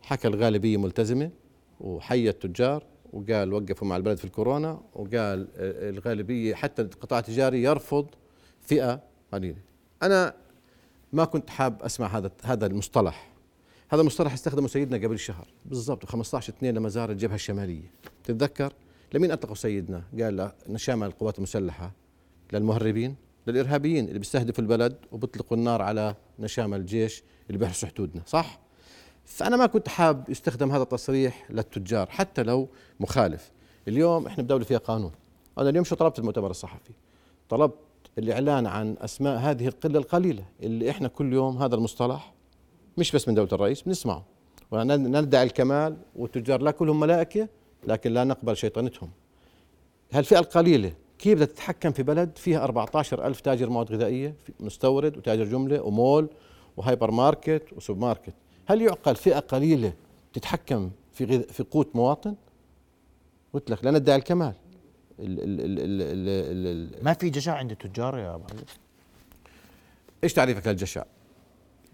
حكى 0.01 0.27
الغالبية 0.27 0.77
ملتزمة 0.77 1.31
وحيى 1.79 2.29
التجار 2.29 2.83
وقال 3.13 3.53
وقفوا 3.53 3.87
مع 3.87 3.97
البلد 3.97 4.17
في 4.17 4.25
الكورونا 4.25 4.81
وقال 4.93 5.47
الغالبية 5.57 6.55
حتى 6.55 6.81
القطاع 6.81 7.19
التجاري 7.19 7.63
يرفض 7.63 8.07
فئة 8.61 9.01
قليلة. 9.33 9.61
أنا 10.03 10.35
ما 11.13 11.25
كنت 11.25 11.49
حاب 11.49 11.83
أسمع 11.83 12.07
هذا 12.07 12.31
هذا 12.43 12.65
المصطلح. 12.65 13.32
هذا 13.93 14.01
المصطلح 14.01 14.33
استخدمه 14.33 14.67
سيدنا 14.67 15.07
قبل 15.07 15.19
شهر 15.19 15.47
بالضبط 15.65 16.05
15 16.05 16.53
2 16.53 16.73
لما 16.73 16.89
زار 16.89 17.11
الجبهة 17.11 17.35
الشمالية. 17.35 17.91
تتذكر؟ 18.23 18.73
لمين 19.13 19.31
أطلقوا 19.31 19.55
سيدنا؟ 19.55 20.03
قال 20.19 20.51
نشامل 20.69 21.07
القوات 21.07 21.37
المسلحة 21.37 21.91
للمهربين 22.53 23.15
للإرهابيين 23.47 24.07
اللي 24.07 24.19
بيستهدفوا 24.19 24.63
البلد 24.63 24.95
وبيطلقوا 25.11 25.57
النار 25.57 25.81
على 25.81 26.15
نشامل 26.39 26.79
الجيش 26.79 27.23
اللي 27.47 27.57
بيحرسوا 27.57 27.89
حدودنا 27.89 28.21
صح؟ 28.25 28.59
فأنا 29.25 29.57
ما 29.57 29.65
كنت 29.65 29.87
حاب 29.87 30.29
يستخدم 30.29 30.71
هذا 30.71 30.83
التصريح 30.83 31.51
للتجار 31.51 32.09
حتى 32.09 32.43
لو 32.43 32.69
مخالف. 32.99 33.51
اليوم 33.87 34.27
إحنا 34.27 34.43
بدولة 34.43 34.63
فيها 34.63 34.77
قانون. 34.77 35.11
أنا 35.57 35.69
اليوم 35.69 35.83
شو 35.83 35.95
طلبت 35.95 36.19
المؤتمر 36.19 36.51
الصحفي؟ 36.51 36.91
طلبت 37.49 37.79
الإعلان 38.17 38.67
عن 38.67 38.95
أسماء 38.99 39.37
هذه 39.37 39.67
القلة 39.67 39.99
القليلة 39.99 40.45
اللي 40.63 40.89
إحنا 40.89 41.07
كل 41.07 41.33
يوم 41.33 41.57
هذا 41.57 41.75
المصطلح 41.75 42.33
مش 42.97 43.11
بس 43.11 43.27
من 43.27 43.33
دولة 43.33 43.49
الرئيس 43.53 43.81
بنسمعه. 43.81 44.25
وندعي 44.71 45.43
الكمال 45.43 45.97
والتجار 46.15 46.61
لا 46.61 46.71
كلهم 46.71 46.99
ملائكة 46.99 47.47
لكن 47.87 48.13
لا 48.13 48.23
نقبل 48.23 48.57
شيطنتهم. 48.57 49.09
هالفئة 50.11 50.39
القليلة 50.39 50.93
كيف 51.19 51.33
بدها 51.35 51.45
تتحكم 51.45 51.91
في 51.91 52.03
بلد 52.03 52.37
فيها 52.37 52.63
14 52.63 53.27
ألف 53.27 53.41
تاجر 53.41 53.69
مواد 53.69 53.91
غذائية 53.91 54.35
مستورد 54.59 55.17
وتاجر 55.17 55.43
جملة 55.43 55.81
ومول 55.81 56.29
وهايبر 56.77 57.11
ماركت 57.11 57.63
وسوبر 57.77 57.99
ماركت. 57.99 58.33
هل 58.65 58.81
يعقل 58.81 59.15
فئة 59.15 59.39
قليلة 59.39 59.93
تتحكم 60.33 60.91
في 61.13 61.25
غذ... 61.25 61.41
في 61.41 61.63
قوت 61.63 61.95
مواطن؟ 61.95 62.35
قلت 63.53 63.69
لك 63.69 63.85
لا 63.85 63.91
ندعي 63.91 64.15
الكمال. 64.15 64.53
ال 65.19 65.39
ال 65.39 65.61
ال 65.61 65.79
ال 65.79 66.93
ال 66.97 67.03
ما 67.03 67.13
في 67.13 67.29
جشع 67.29 67.53
عند 67.53 67.71
التجار 67.71 68.17
يا 68.17 68.35
ابو 68.35 68.43
إيش 70.23 70.33
تعريفك 70.33 70.67
للجشع؟ 70.67 71.03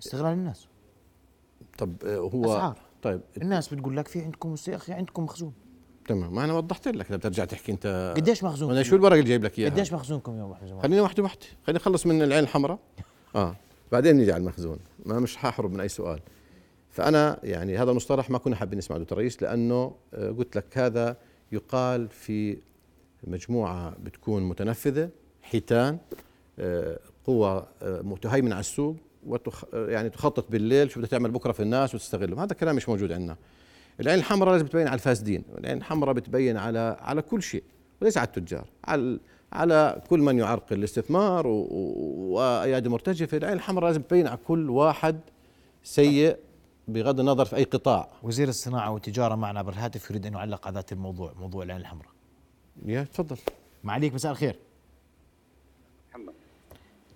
استغلال 0.02 0.34
الناس. 0.34 0.68
طب 1.80 1.94
آه، 2.06 2.18
هو 2.18 2.46
أسعار. 2.46 2.78
طيب 3.02 3.22
الناس 3.42 3.74
بتقول 3.74 3.98
لك 3.98 4.08
في 4.08 4.22
عندكم 4.22 4.56
أخي 4.68 4.94
عندكم 4.94 5.24
مخزون 5.24 5.54
تمام 6.08 6.36
ما 6.36 6.44
أنا 6.44 6.54
وضحت 6.54 6.88
لك 6.88 7.12
بترجع 7.12 7.46
تحكي 7.46 7.72
أنت 7.72 8.14
قديش 8.18 8.44
مخزونكم؟ 8.44 8.74
أنا 8.74 8.84
شو 8.84 8.96
الورق 8.96 9.14
اللي 9.14 9.30
جايب 9.30 9.44
لك 9.44 9.60
اياه؟ 9.60 9.70
قديش 9.70 9.94
مخزونكم 9.94 10.38
يا 10.38 10.44
أبو 10.44 10.54
حزم؟ 10.54 10.80
خلينا 10.80 11.02
واحدة 11.02 11.24
واحدة 11.24 11.46
خلينا 11.68 11.80
نخلص 11.80 12.06
من 12.06 12.22
العين 12.22 12.44
الحمراء 12.44 12.80
آه 13.36 13.56
بعدين 13.92 14.16
نيجي 14.16 14.32
على 14.32 14.42
المخزون 14.42 14.80
ما 15.06 15.20
مش 15.20 15.36
حاحرب 15.36 15.72
من 15.72 15.80
أي 15.80 15.90
سؤال 15.90 16.20
فأنا 16.90 17.40
يعني 17.44 17.78
هذا 17.78 17.92
المصطلح 17.92 18.30
ما 18.30 18.38
كنا 18.38 18.56
حابين 18.56 18.78
نسمع 18.78 18.98
دكتور 18.98 19.18
الرئيس 19.18 19.44
لأنه 19.44 19.96
آه، 20.14 20.32
قلت 20.32 20.56
لك 20.56 20.78
هذا 20.78 21.18
يقال 21.52 22.10
في 22.10 22.58
مجموعة 23.24 23.96
بتكون 24.04 24.44
متنفذة 24.44 25.10
حيتان 25.42 25.98
آه، 26.60 27.00
قوة 27.26 27.68
آه، 27.82 28.02
متهيمنة 28.02 28.56
على 28.56 28.60
السوق 28.60 28.96
وتخ 29.26 29.66
يعني 29.74 30.10
تخطط 30.10 30.52
بالليل 30.52 30.92
شو 30.92 31.00
بدها 31.00 31.10
تعمل 31.10 31.32
بكرة 31.32 31.52
في 31.52 31.60
الناس 31.64 31.96
وتستغلهم. 31.96 32.40
هذا 32.40 32.54
كلام 32.54 32.76
مش 32.76 32.90
موجود 32.90 33.12
عندنا. 33.12 33.38
العين 34.00 34.20
الحمراء 34.20 34.54
لازم 34.54 34.68
تبين 34.68 34.88
على 34.88 34.96
الفاسدين. 34.96 35.44
العين 35.58 35.78
الحمراء 35.78 36.14
بتبين 36.14 36.58
على 36.58 36.98
على 37.00 37.22
كل 37.22 37.44
شيء 37.44 37.64
وليس 38.02 38.18
على 38.18 38.28
التجار. 38.28 38.66
على 38.84 39.20
على 39.54 40.02
كل 40.10 40.20
من 40.20 40.38
يعرقل 40.38 40.76
الاستثمار 40.76 41.48
وأيادي 41.48 42.90
مرتجفة. 42.90 43.38
العين 43.38 43.54
الحمراء 43.54 43.86
لازم 43.86 44.02
تبين 44.02 44.28
على 44.28 44.40
كل 44.48 44.70
واحد 44.70 45.20
سيء 45.84 46.38
بغض 46.88 47.20
النظر 47.20 47.46
في 47.46 47.56
أي 47.56 47.64
قطاع. 47.64 48.10
وزير 48.24 48.48
الصناعة 48.48 48.92
والتجارة 48.92 49.36
معنا 49.36 49.62
بالهاتف 49.62 50.10
يريد 50.10 50.26
أن 50.26 50.34
يعلق 50.34 50.68
على 50.68 50.76
ذات 50.76 50.92
الموضوع 50.92 51.34
موضوع 51.40 51.64
العين 51.64 51.82
الحمراء. 51.82 52.12
يا 52.86 53.04
تفضل. 53.04 53.38
معاليك 53.84 54.14
مساء 54.14 54.32
الخير. 54.32 54.56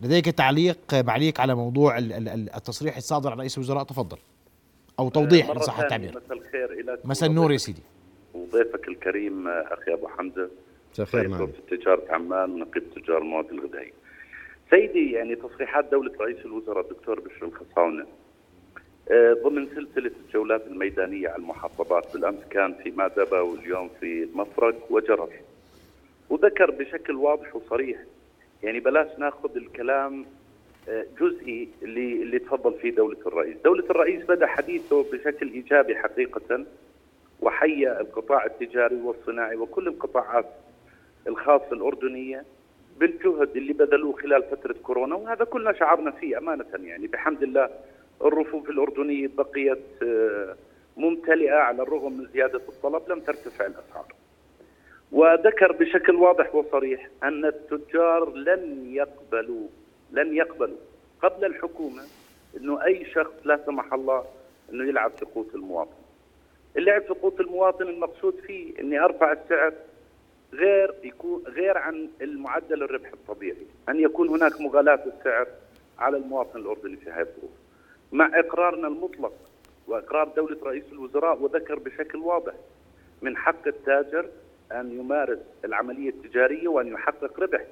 لديك 0.02 0.26
تعليق 0.26 0.78
معليك 0.94 1.40
على 1.40 1.56
موضوع 1.56 1.98
التصريح 1.98 2.98
الصادر 2.98 3.32
عن 3.32 3.40
رئيس 3.40 3.58
الوزراء 3.58 3.84
تفضل. 3.84 4.18
أو 5.00 5.10
توضيح 5.10 5.50
إن 5.50 5.60
صح 5.60 5.80
التعبير. 5.80 6.10
مساء 6.10 6.38
الخير 6.38 6.72
إلى 6.72 6.98
مساء 7.04 7.30
النور 7.30 7.52
يا 7.52 7.58
سيدي. 7.58 7.82
وضيفك 8.34 8.88
الكريم 8.88 9.48
أخي 9.48 9.94
أبو 9.94 10.08
حمزة. 10.08 10.50
مساء 10.94 11.06
الخير 11.06 11.28
معي 11.28 11.48
في 11.48 11.78
تجاره 11.78 12.04
عمان 12.10 12.52
ونقيب 12.52 12.84
تجار 12.96 13.18
المواد 13.18 13.52
الغذائية. 13.52 13.94
سيدي 14.70 15.12
يعني 15.12 15.36
تصريحات 15.36 15.86
دولة 15.92 16.12
رئيس 16.22 16.38
الوزراء 16.46 16.92
الدكتور 16.92 17.20
بشر 17.20 17.46
الخصاونة 17.46 18.06
آه، 19.12 19.38
ضمن 19.44 19.68
سلسلة 19.68 20.12
الجولات 20.26 20.68
الميدانية 20.68 21.30
على 21.30 21.38
المحافظات 21.38 22.14
بالأمس 22.14 22.40
كان 22.50 22.76
في 22.84 22.92
مادبة 22.92 23.42
واليوم 23.42 23.90
في 24.00 24.24
المفرق 24.24 24.92
وجرر 24.92 25.30
وذكر 26.30 26.72
بشكل 26.72 27.16
واضح 27.16 27.56
وصريح 27.56 27.98
يعني 28.64 28.80
بلاش 28.80 29.20
ناخذ 29.20 29.56
الكلام 29.56 30.26
آه، 30.90 31.06
جزئي 31.20 31.70
اللي 31.82 32.14
اللي 32.24 32.40
تفضل 32.40 32.74
فيه 32.74 32.92
دولة 32.96 33.18
الرئيس. 33.26 33.58
دولة 33.64 33.86
الرئيس 33.90 34.26
بدأ 34.26 34.48
حديثه 34.48 35.04
بشكل 35.12 35.52
إيجابي 35.52 35.96
حقيقة 35.96 36.66
وحيا 37.42 38.02
القطاع 38.02 38.46
التجاري 38.46 38.96
والصناعي 38.96 39.56
وكل 39.56 39.88
القطاعات 39.88 40.46
الخاصة 41.28 41.72
الأردنية 41.74 42.44
بالجهد 43.00 43.56
اللي 43.56 43.74
بذلوه 43.74 44.14
خلال 44.22 44.44
فترة 44.44 44.76
كورونا 44.84 45.16
وهذا 45.16 45.46
كلنا 45.46 45.74
شعرنا 45.74 46.12
فيه 46.12 46.38
أمانة 46.38 46.66
يعني. 46.84 47.08
بحمد 47.08 47.44
الله 47.44 47.70
الرفوف 48.22 48.70
الأردنية 48.70 49.30
بقيت 49.38 50.04
آه، 50.04 50.56
ممتلئة 50.98 51.56
على 51.56 51.84
الرغم 51.84 52.14
من 52.18 52.28
زيادة 52.34 52.62
الطلب 52.70 53.02
لم 53.10 53.20
ترتفع 53.20 53.66
الأسعار. 53.66 54.06
وذكر 55.14 55.72
بشكل 55.72 56.16
واضح 56.16 56.56
وصريح 56.56 57.10
أن 57.24 57.46
التجار 57.46 58.34
لن 58.34 58.94
يقبلوا 58.96 59.68
لن 60.12 60.36
يقبلوا 60.36 60.78
قبل 61.22 61.46
الحكومة 61.46 62.04
أنه 62.58 62.84
أي 62.84 63.06
شخص 63.06 63.34
لا 63.44 63.60
سمح 63.66 63.94
الله 63.94 64.26
أنه 64.72 64.88
يلعب 64.90 65.12
في 65.12 65.26
قوت 65.26 65.56
المواطن. 65.56 66.04
اللعب 66.78 67.02
في 67.02 67.14
قوت 67.14 67.40
المواطن 67.40 67.88
المقصود 67.88 68.36
فيه 68.48 68.80
أني 68.80 69.00
أرفع 69.00 69.32
السعر 69.32 69.74
غير 70.54 70.94
يكون 71.04 71.44
غير 71.48 71.78
عن 71.78 72.10
المعدل 72.22 72.84
الربح 72.84 73.12
الطبيعي 73.14 73.68
أن 73.90 74.00
يكون 74.00 74.30
هناك 74.30 74.62
مغالاة 74.62 75.04
السعر 75.06 75.48
على 76.00 76.18
المواطن 76.18 76.60
الأردني 76.60 76.98
في 76.98 77.10
هذه 77.10 77.22
الظروف. 77.22 77.52
مع 78.12 78.40
إقرارنا 78.40 78.88
المطلق 78.88 79.34
وإقرار 79.88 80.28
دولة 80.36 80.58
رئيس 80.64 80.84
الوزراء 80.92 81.42
وذكر 81.42 81.80
بشكل 81.80 82.18
واضح 82.18 82.54
من 83.22 83.38
حق 83.38 83.68
التاجر 83.68 84.26
أن 84.74 85.00
يمارس 85.00 85.40
العملية 85.66 86.10
التجارية 86.10 86.68
وأن 86.68 86.88
يحقق 86.88 87.40
ربح. 87.40 87.66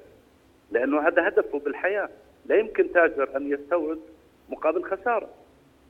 لأنه 0.70 1.08
هذا 1.08 1.28
هدفه 1.28 1.58
بالحياة. 1.58 2.08
لا 2.46 2.56
يمكن 2.56 2.92
تاجر 2.92 3.36
أن 3.36 3.52
يستورد 3.52 4.00
مقابل 4.48 4.84
خسارة. 4.84 5.28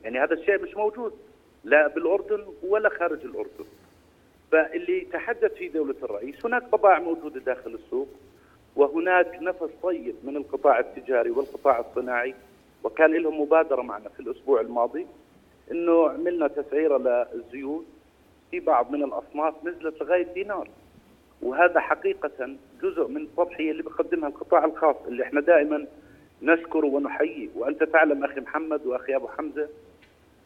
يعني 0.03 0.19
هذا 0.19 0.33
الشيء 0.33 0.63
مش 0.63 0.75
موجود. 0.75 1.13
لا 1.63 1.87
بالأردن 1.87 2.45
ولا 2.63 2.89
خارج 2.89 3.25
الأردن. 3.25 3.65
فاللي 4.51 5.01
تحدث 5.01 5.53
فيه 5.53 5.71
دولة 5.71 5.95
الرئيس 6.03 6.45
هناك 6.45 6.63
بضائع 6.63 6.99
موجودة 6.99 7.39
داخل 7.39 7.73
السوق 7.73 8.07
وهناك 8.75 9.37
نفس 9.41 9.69
طيب 9.83 10.15
من 10.23 10.37
القطاع 10.37 10.79
التجاري 10.79 11.31
والقطاع 11.31 11.79
الصناعي. 11.79 12.35
وكان 12.83 13.13
لهم 13.13 13.41
مبادرة 13.41 13.81
معنا 13.81 14.09
في 14.09 14.19
الأسبوع 14.19 14.61
الماضي 14.61 15.07
أنه 15.71 16.09
عملنا 16.09 16.47
تسعيرة 16.47 16.97
للزيوت 16.97 17.85
في 18.51 18.59
بعض 18.59 18.91
من 18.91 19.03
الأصناف 19.03 19.53
نزلت 19.65 20.01
لغاية 20.01 20.33
دينار. 20.33 20.69
وهذا 21.43 21.79
حقيقة 21.79 22.55
جزء 22.83 23.07
من 23.07 23.21
التضحية 23.21 23.71
اللي 23.71 23.83
بيقدمها 23.83 24.29
القطاع 24.29 24.65
الخاص 24.65 24.95
اللي 25.07 25.23
إحنا 25.23 25.41
دائما 25.41 25.85
نشكره 26.41 26.85
ونحييه. 26.85 27.49
وأنت 27.55 27.83
تعلم 27.83 28.23
أخي 28.23 28.39
محمد 28.39 28.85
وأخي 28.85 29.15
أبو 29.15 29.27
حمزة 29.27 29.67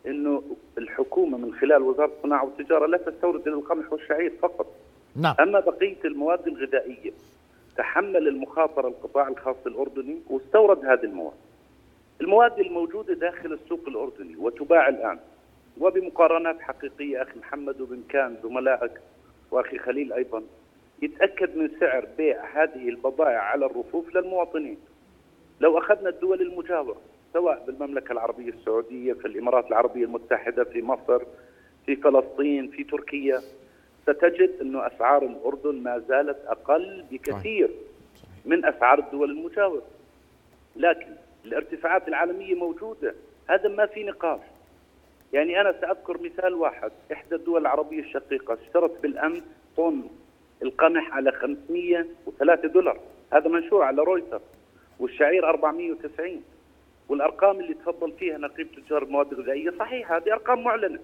أنه 0.07 0.43
الحكومة 0.77 1.37
من 1.37 1.53
خلال 1.53 1.81
وزارة 1.81 2.11
الصناعة 2.17 2.45
والتجارة 2.45 2.85
لا 2.85 2.97
تستورد 2.97 3.47
إلا 3.47 3.55
القمح 3.57 3.93
والشعير 3.93 4.33
فقط. 4.41 4.67
نعم. 5.15 5.35
أما 5.39 5.59
بقية 5.59 5.97
المواد 6.05 6.47
الغذائية 6.47 7.11
تحمل 7.77 8.27
المخاطرة 8.27 8.87
القطاع 8.87 9.27
الخاص 9.27 9.55
الأردني 9.67 10.17
واستورد 10.29 10.85
هذه 10.85 11.03
المواد. 11.03 11.33
المواد 12.21 12.59
الموجودة 12.59 13.13
داخل 13.13 13.53
السوق 13.53 13.81
الأردني 13.87 14.35
وتباع 14.35 14.89
الآن 14.89 15.19
وبمقارنات 15.79 16.61
حقيقية 16.61 17.21
أخي 17.21 17.39
محمد 17.39 17.81
وبإمكان 17.81 18.35
زملائك 18.43 18.91
وأخي 19.51 19.77
خليل 19.77 20.13
أيضا 20.13 20.43
يتأكد 21.01 21.57
من 21.57 21.69
سعر 21.79 22.07
بيع 22.17 22.63
هذه 22.63 22.89
البضائع 22.89 23.39
على 23.39 23.65
الرفوف 23.65 24.15
للمواطنين. 24.15 24.77
لو 25.61 25.77
أخذنا 25.77 26.09
الدول 26.09 26.41
المجاورة 26.41 27.01
سواء 27.33 27.63
بالمملكة 27.67 28.11
العربية 28.11 28.49
السعودية 28.49 29.13
في 29.13 29.27
الإمارات 29.27 29.67
العربية 29.67 30.05
المتحدة 30.05 30.63
في 30.63 30.81
مصر 30.81 31.21
في 31.85 31.95
فلسطين 31.95 32.67
في 32.67 32.83
تركيا 32.83 33.41
ستجد 34.03 34.51
أنه 34.61 34.87
أسعار 34.87 35.23
الأردن 35.23 35.83
ما 35.83 35.99
زالت 35.99 36.37
أقل 36.47 37.05
بكثير 37.11 37.69
من 38.45 38.65
أسعار 38.65 38.99
الدول 38.99 39.31
المجاورة. 39.31 39.81
لكن 40.75 41.07
الارتفاعات 41.45 42.07
العالمية 42.07 42.55
موجودة. 42.55 43.15
هذا 43.49 43.69
ما 43.69 43.85
في 43.85 44.03
نقاش. 44.03 44.39
يعني 45.33 45.61
أنا 45.61 45.71
سأذكر 45.81 46.21
مثال 46.21 46.53
واحد. 46.53 46.91
إحدى 47.11 47.35
الدول 47.35 47.61
العربية 47.61 47.99
الشقيقة 47.99 48.57
اشترت 48.63 49.01
بالأمس 49.01 49.43
طن 49.77 50.03
القمح 50.63 51.13
على 51.13 51.31
503 51.31 52.67
دولار. 52.67 52.99
هذا 53.33 53.47
منشور 53.49 53.83
على 53.83 54.01
رويتر 54.01 54.41
والشعير 54.99 55.49
490 55.49 56.43
والأرقام 57.09 57.59
اللي 57.59 57.73
تفضل 57.73 58.11
فيها 58.11 58.37
نقيب 58.37 58.67
تجار 58.71 59.03
المواد 59.03 59.33
الغذائية 59.33 59.73
صحيح 59.79 60.11
هذه 60.11 60.33
أرقام 60.33 60.63
معلنة. 60.63 60.99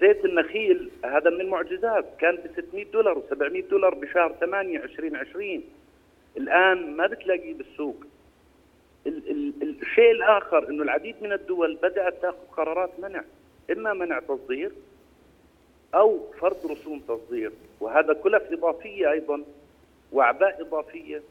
زيت 0.00 0.24
النخيل 0.24 0.90
هذا 1.04 1.30
من 1.30 1.40
المعجزات 1.40 2.04
كان 2.18 2.36
ب 2.36 2.62
600 2.62 2.84
دولار 2.84 3.22
و700 3.22 3.70
دولار 3.70 3.94
بشهر 3.94 4.32
8 4.40 4.78
2020 4.78 5.62
الآن 6.36 6.96
ما 6.96 7.06
بتلاقيه 7.06 7.54
بالسوق. 7.54 8.04
ال 9.06 9.30
ال 9.62 9.80
الشيء 9.82 10.10
الآخر 10.10 10.68
إنه 10.68 10.82
العديد 10.82 11.14
من 11.22 11.32
الدول 11.32 11.78
بدأت 11.82 12.22
تأخذ 12.22 12.46
قرارات 12.56 12.90
منع 13.00 13.24
إما 13.72 13.92
منع 13.92 14.20
تصدير 14.20 14.72
أو 15.94 16.20
فرض 16.40 16.66
رسوم 16.70 17.00
تصدير 17.08 17.52
وهذا 17.80 18.12
كلف 18.12 18.42
إضافية 18.52 19.10
أيضا 19.10 19.42
وأعباء 20.12 20.60
إضافية 20.62 21.22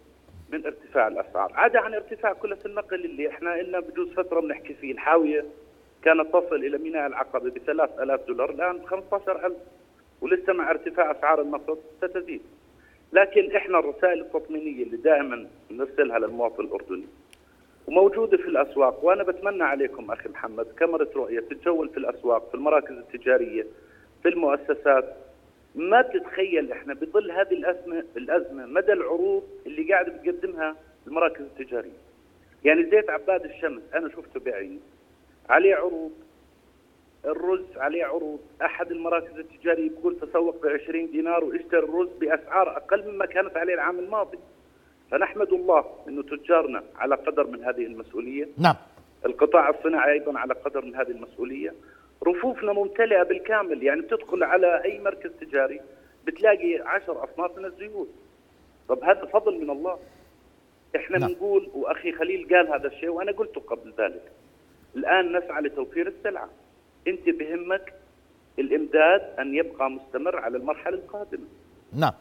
من 0.51 0.65
ارتفاع 0.65 1.07
الأسعار، 1.07 1.51
عدا 1.55 1.79
عن 1.79 1.93
ارتفاع 1.93 2.33
كلف 2.33 2.65
النقل 2.65 3.05
اللي 3.05 3.29
إحنا 3.29 3.61
لنا 3.61 3.79
بجوز 3.79 4.09
فترة 4.13 4.39
بنحكي 4.39 4.73
فيه، 4.73 4.91
الحاوية 4.91 5.45
كانت 6.03 6.27
تصل 6.33 6.55
إلى 6.55 6.77
ميناء 6.77 7.07
العقبة 7.07 7.49
ب 7.49 7.57
3000 7.57 8.27
دولار 8.27 8.49
الآن 8.49 8.77
ب 8.77 8.85
15000 8.85 9.53
ولسه 10.21 10.53
مع 10.53 10.71
ارتفاع 10.71 11.11
أسعار 11.11 11.41
النفط 11.41 11.77
ستزيد. 11.97 12.41
لكن 13.13 13.55
إحنا 13.55 13.79
الرسائل 13.79 14.21
التطمينية 14.21 14.83
اللي 14.83 14.97
دائما 14.97 15.47
نرسلها 15.71 16.19
للمواطن 16.19 16.63
الأردني 16.63 17.05
وموجودة 17.87 18.37
في 18.37 18.47
الأسواق 18.47 19.05
وأنا 19.05 19.23
بتمنى 19.23 19.63
عليكم 19.63 20.11
أخي 20.11 20.29
محمد 20.29 20.65
كاميرا 20.79 21.07
رؤية 21.15 21.39
تتجول 21.39 21.89
في 21.89 21.97
الأسواق 21.97 22.49
في 22.49 22.55
المراكز 22.55 22.91
التجارية 22.97 23.67
في 24.23 24.29
المؤسسات 24.29 25.15
ما 25.75 26.01
بتتخيل 26.01 26.71
إحنا 26.71 26.93
بظل 26.93 27.31
هذه 27.31 27.53
الأزمة 27.53 28.03
الأزمة 28.17 28.65
مدى 28.65 28.93
العروض 28.93 29.43
اللي 29.65 29.93
قاعدة 29.93 30.11
بتقدمها 30.11 30.75
المراكز 31.07 31.41
التجارية. 31.41 32.01
يعني 32.63 32.89
زيت 32.89 33.09
عباد 33.09 33.45
الشمس 33.45 33.81
أنا 33.95 34.09
شفته 34.09 34.39
بعيني 34.39 34.79
عليه 35.49 35.75
عروض 35.75 36.11
الرز 37.25 37.77
عليه 37.77 38.05
عروض 38.05 38.39
أحد 38.61 38.91
المراكز 38.91 39.39
التجارية 39.39 39.89
بيقول 39.89 40.19
تسوق 40.19 40.63
ب 40.63 40.67
20 40.67 41.11
دينار 41.11 41.43
واشترى 41.43 41.79
الرز 41.79 42.09
بأسعار 42.19 42.77
أقل 42.77 43.11
مما 43.11 43.25
كانت 43.25 43.57
عليه 43.57 43.73
العام 43.73 43.99
الماضي. 43.99 44.37
فنحمد 45.11 45.53
الله 45.53 45.85
إنه 46.07 46.23
تجارنا 46.23 46.83
على 46.95 47.15
قدر 47.15 47.47
من 47.47 47.63
هذه 47.63 47.85
المسؤولية. 47.85 48.47
نعم. 48.57 48.75
القطاع 49.25 49.69
الصناعي 49.69 50.13
أيضا 50.13 50.39
على 50.39 50.53
قدر 50.53 50.85
من 50.85 50.95
هذه 50.95 51.11
المسؤولية. 51.11 51.73
رفوفنا 52.27 52.73
ممتلئة 52.73 53.23
بالكامل 53.23 53.83
يعني 53.83 54.01
بتدخل 54.01 54.43
على 54.43 54.83
أي 54.83 54.99
مركز 54.99 55.31
تجاري 55.41 55.81
بتلاقي 56.25 56.79
عشر 56.79 57.23
أصناف 57.23 57.57
من 57.57 57.65
الزيوت. 57.65 58.09
طب 58.89 59.03
هذا 59.03 59.25
فضل 59.25 59.61
من 59.61 59.69
الله. 59.69 59.99
إحنا 60.95 61.17
نعم. 61.17 61.29
بنقول 61.29 61.69
وأخي 61.73 62.11
خليل 62.11 62.55
قال 62.55 62.67
هذا 62.67 62.87
الشيء 62.87 63.09
وأنا 63.09 63.31
قلته 63.31 63.61
قبل 63.61 63.93
ذلك 63.97 64.31
الآن 64.95 65.37
نسعى 65.37 65.61
لتوفير 65.61 66.07
السلعة. 66.07 66.49
أنت 67.07 67.29
بهمك 67.29 67.93
الإمداد 68.59 69.21
أن 69.39 69.55
يبقى 69.55 69.91
مستمر 69.91 70.35
على 70.37 70.57
المرحلة 70.57 70.95
القادمة. 70.95 71.45
نعم. 71.93 72.13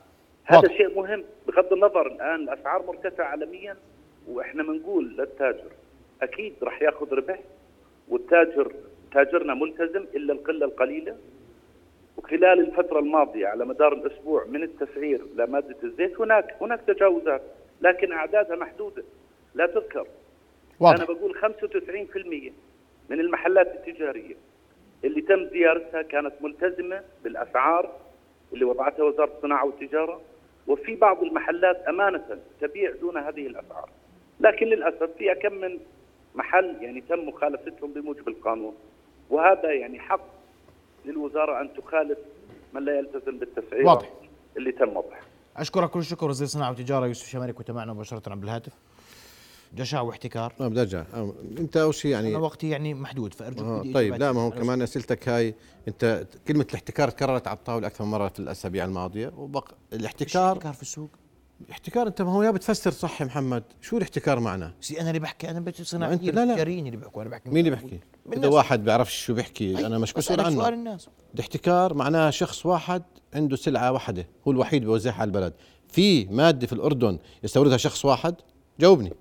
هذا 0.44 0.58
واضح. 0.58 0.76
شيء 0.76 0.96
مهم. 0.96 1.24
بغض 1.46 1.72
النظر 1.72 2.06
الآن 2.06 2.34
الأسعار 2.34 2.86
مرتفعة 2.86 3.24
عالميا 3.24 3.76
وإحنا 4.28 4.62
بنقول 4.62 5.16
للتاجر 5.16 5.70
أكيد 6.22 6.54
راح 6.62 6.82
ياخذ 6.82 7.12
ربح 7.14 7.40
والتاجر 8.08 8.72
تاجرنا 9.12 9.54
ملتزم 9.54 10.04
إلا 10.14 10.32
القلة 10.32 10.66
القليلة. 10.66 11.16
وخلال 12.16 12.60
الفترة 12.60 12.98
الماضية 12.98 13.46
على 13.46 13.64
مدار 13.64 13.92
الأسبوع 13.92 14.44
من 14.44 14.62
التسعير 14.62 15.20
لماده 15.36 15.76
الزيت 15.84 16.20
هناك 16.20 16.54
هناك 16.60 16.80
تجاوزات 16.86 17.42
لكن 17.80 18.12
أعدادها 18.12 18.56
محدودة 18.56 19.04
لا 19.54 19.66
تذكر. 19.66 20.06
واضح. 20.80 20.96
أنا 20.96 21.04
بقول 21.04 21.34
95% 21.34 22.52
من 23.10 23.20
المحلات 23.20 23.66
التجارية 23.66 24.34
اللي 25.04 25.20
تم 25.20 25.44
زيارتها 25.44 26.02
كانت 26.02 26.32
ملتزمة 26.40 27.02
بالأسعار 27.24 27.96
اللي 28.52 28.64
وضعتها 28.64 29.02
وزارة 29.02 29.32
الصناعة 29.36 29.66
والتجارة. 29.66 30.20
وفي 30.66 30.96
بعض 30.96 31.22
المحلات 31.22 31.76
أمانة 31.88 32.38
تبيع 32.60 32.90
دون 33.00 33.16
هذه 33.16 33.46
الأسعار. 33.46 33.90
لكن 34.40 34.66
للأسف 34.66 35.10
في 35.18 35.34
كم 35.34 35.54
من 35.54 35.78
محل 36.34 36.76
يعني 36.80 37.00
تم 37.00 37.28
مخالفتهم 37.28 37.92
بموجب 37.92 38.28
القانون. 38.28 38.74
وهذا 39.30 39.72
يعني 39.72 40.00
حق 40.00 40.20
للوزارة 41.04 41.60
أن 41.60 41.70
تخالف 41.74 42.18
من 42.74 42.84
لا 42.84 42.98
يلتزم 42.98 43.38
بالتسعير 43.38 43.86
واضح. 43.86 44.10
اللي 44.56 44.72
تم 44.72 44.88
وضعها 44.96 45.20
أشكرك 45.56 45.90
كل 45.90 45.98
الشكر 46.00 46.28
وزير 46.28 46.44
الصناعه 46.46 46.68
والتجاره 46.68 47.06
يوسف 47.06 47.28
شمالي 47.28 47.52
كنت 47.52 47.70
معنا 47.70 47.92
مباشرة 47.92 48.32
عبر 48.32 48.44
الهاتف. 48.44 48.72
جشع 49.74 50.00
واحتكار. 50.00 50.52
ما 50.60 50.68
بدي 50.68 50.80
ارجع 50.80 51.04
آه، 51.14 51.32
أنت 51.58 51.76
أول 51.76 51.94
شيء 51.94 52.10
يعني 52.10 52.28
أنا 52.30 52.38
وقتي 52.38 52.68
يعني 52.70 52.94
محدود 52.94 53.34
فأرجوك 53.34 53.86
آه 53.86 53.92
طيب. 53.92 54.14
لا 54.14 54.32
ما 54.32 54.40
هو 54.40 54.50
كمان 54.50 54.82
أسئلتك 54.82 55.28
هاي 55.28 55.54
أنت 55.88 56.26
كلمة 56.48 56.66
الاحتكار 56.70 57.10
تكررت 57.10 57.48
على 57.48 57.56
الطاولة 57.56 57.86
أكثر 57.86 58.04
من 58.04 58.10
مرة 58.10 58.28
في 58.28 58.38
الأسابيع 58.38 58.84
الماضية 58.84 59.32
وبق 59.36 59.70
الاحتكار 59.92 60.52
احتكار 60.52 60.72
في 60.72 60.82
السوق؟ 60.82 61.10
احتكار 61.70 62.06
انت 62.06 62.22
ما 62.22 62.32
هو 62.32 62.42
يا 62.42 62.50
بتفسر 62.50 62.90
صح 62.90 63.20
يا 63.20 63.26
محمد. 63.26 63.62
شو 63.80 63.96
الاحتكار 63.96 64.40
معنا؟ 64.40 64.74
سي 64.80 65.00
أنا 65.00 65.08
اللي 65.08 65.20
بحكي 65.20 65.50
أنا 65.50 65.60
بجي 65.60 65.76
ما 65.78 65.84
صناعيين 65.84 66.18
أنت- 66.18 66.34
لا، 66.34 66.44
لا. 66.46 66.62
اللي 66.62 66.96
بيحكوا 66.96 67.22
أنا 67.22 67.30
بحكي 67.30 67.48
مين 67.50 67.58
اللي 67.58 67.70
بيحكي؟ 67.70 68.00
إذا. 68.32 68.48
واحد 68.48 68.84
بيعرفش 68.84 69.24
شو 69.24 69.34
بيحكي 69.34 69.86
أنا 69.86 69.98
مش 69.98 70.16
مسؤول 70.16 70.36
بسألك 70.38 70.54
سؤال 70.54 70.64
عنه 70.66 70.68
الناس. 70.76 71.08
الاحتكار 71.34 71.94
معناها 71.94 72.30
شخص 72.30 72.66
واحد 72.66 73.02
عنده 73.34 73.56
سلعة 73.56 73.92
واحدة 73.92 74.26
هو 74.48 74.52
الوحيد 74.52 74.82
بيوزعها 74.82 75.14
على 75.14 75.28
البلد. 75.28 75.52
في 75.88 76.24
مادة 76.24 76.66
في 76.66 76.72
الأردن 76.72 77.18
يستوردها 77.44 77.76
شخص 77.76 78.04
واحد 78.04 78.34
جاوبني. 78.80 79.12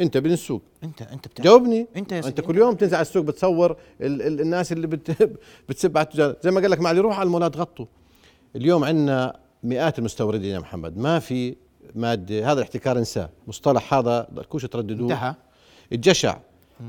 أنت 0.00 0.16
بين 0.16 0.32
السوق. 0.32 0.62
أنت 0.84 1.02
أنت 1.02 1.28
بتعرف. 1.28 1.46
جاوبني. 1.48 1.86
أنت 1.96 2.12
يا 2.12 2.26
أنت 2.26 2.40
كل 2.40 2.58
يوم 2.58 2.74
تنزل 2.74 2.94
على 2.94 3.02
السوق 3.02 3.24
بتصور 3.24 3.76
ال 4.00 4.22
ال 4.22 4.40
الناس 4.40 4.72
اللي 4.72 4.86
بت 4.86 5.30
بتسب 5.68 5.98
على 5.98 6.04
التجار 6.06 6.36
زي 6.42 6.50
ما 6.50 6.60
قال 6.60 6.70
لك 6.70 6.80
معلي 6.80 7.00
روح 7.00 7.18
على 7.18 7.26
المولات 7.26 7.56
غطوا. 7.56 7.86
اليوم 8.56 8.84
عندنا 8.84 9.40
مئات 9.62 9.98
المستوردين 9.98 10.50
يا 10.54 10.58
محمد. 10.58 10.98
ما 10.98 11.18
في 11.18 11.56
مادة 11.94 12.44
هذا 12.52 12.52
الاحتكار 12.52 12.98
انساه. 12.98 13.30
مصطلح 13.46 13.94
هذا 13.94 14.28
ضلكوش 14.34 14.64
ترددوه. 14.64 15.12
انتهى. 15.12 15.34
الجشع. 15.92 16.38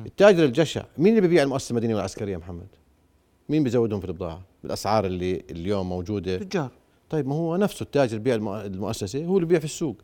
التاجر 0.05 0.43
الجشع. 0.45 0.83
مين 0.97 1.07
اللي 1.09 1.21
بيبيع 1.21 1.43
المؤسسة 1.43 1.71
المدنية 1.71 1.95
والعسكرية 1.95 2.33
يا 2.33 2.37
محمد؟ 2.37 2.67
مين 3.49 3.63
بيزودهم 3.63 3.99
في 3.99 4.05
البضاعه 4.07 4.41
بالاسعار 4.63 5.05
اللي 5.05 5.43
اليوم 5.51 5.89
موجودة. 5.89 6.37
تجار. 6.37 6.71
طيب 7.09 7.27
ما 7.27 7.35
هو 7.35 7.57
نفسه 7.57 7.83
التاجر 7.83 8.17
بيع 8.17 8.35
المؤ- 8.37 8.65
المؤسسة 8.65 9.25
هو 9.25 9.35
اللي 9.35 9.45
بيبيع 9.45 9.59
في 9.59 9.65
السوق. 9.65 9.95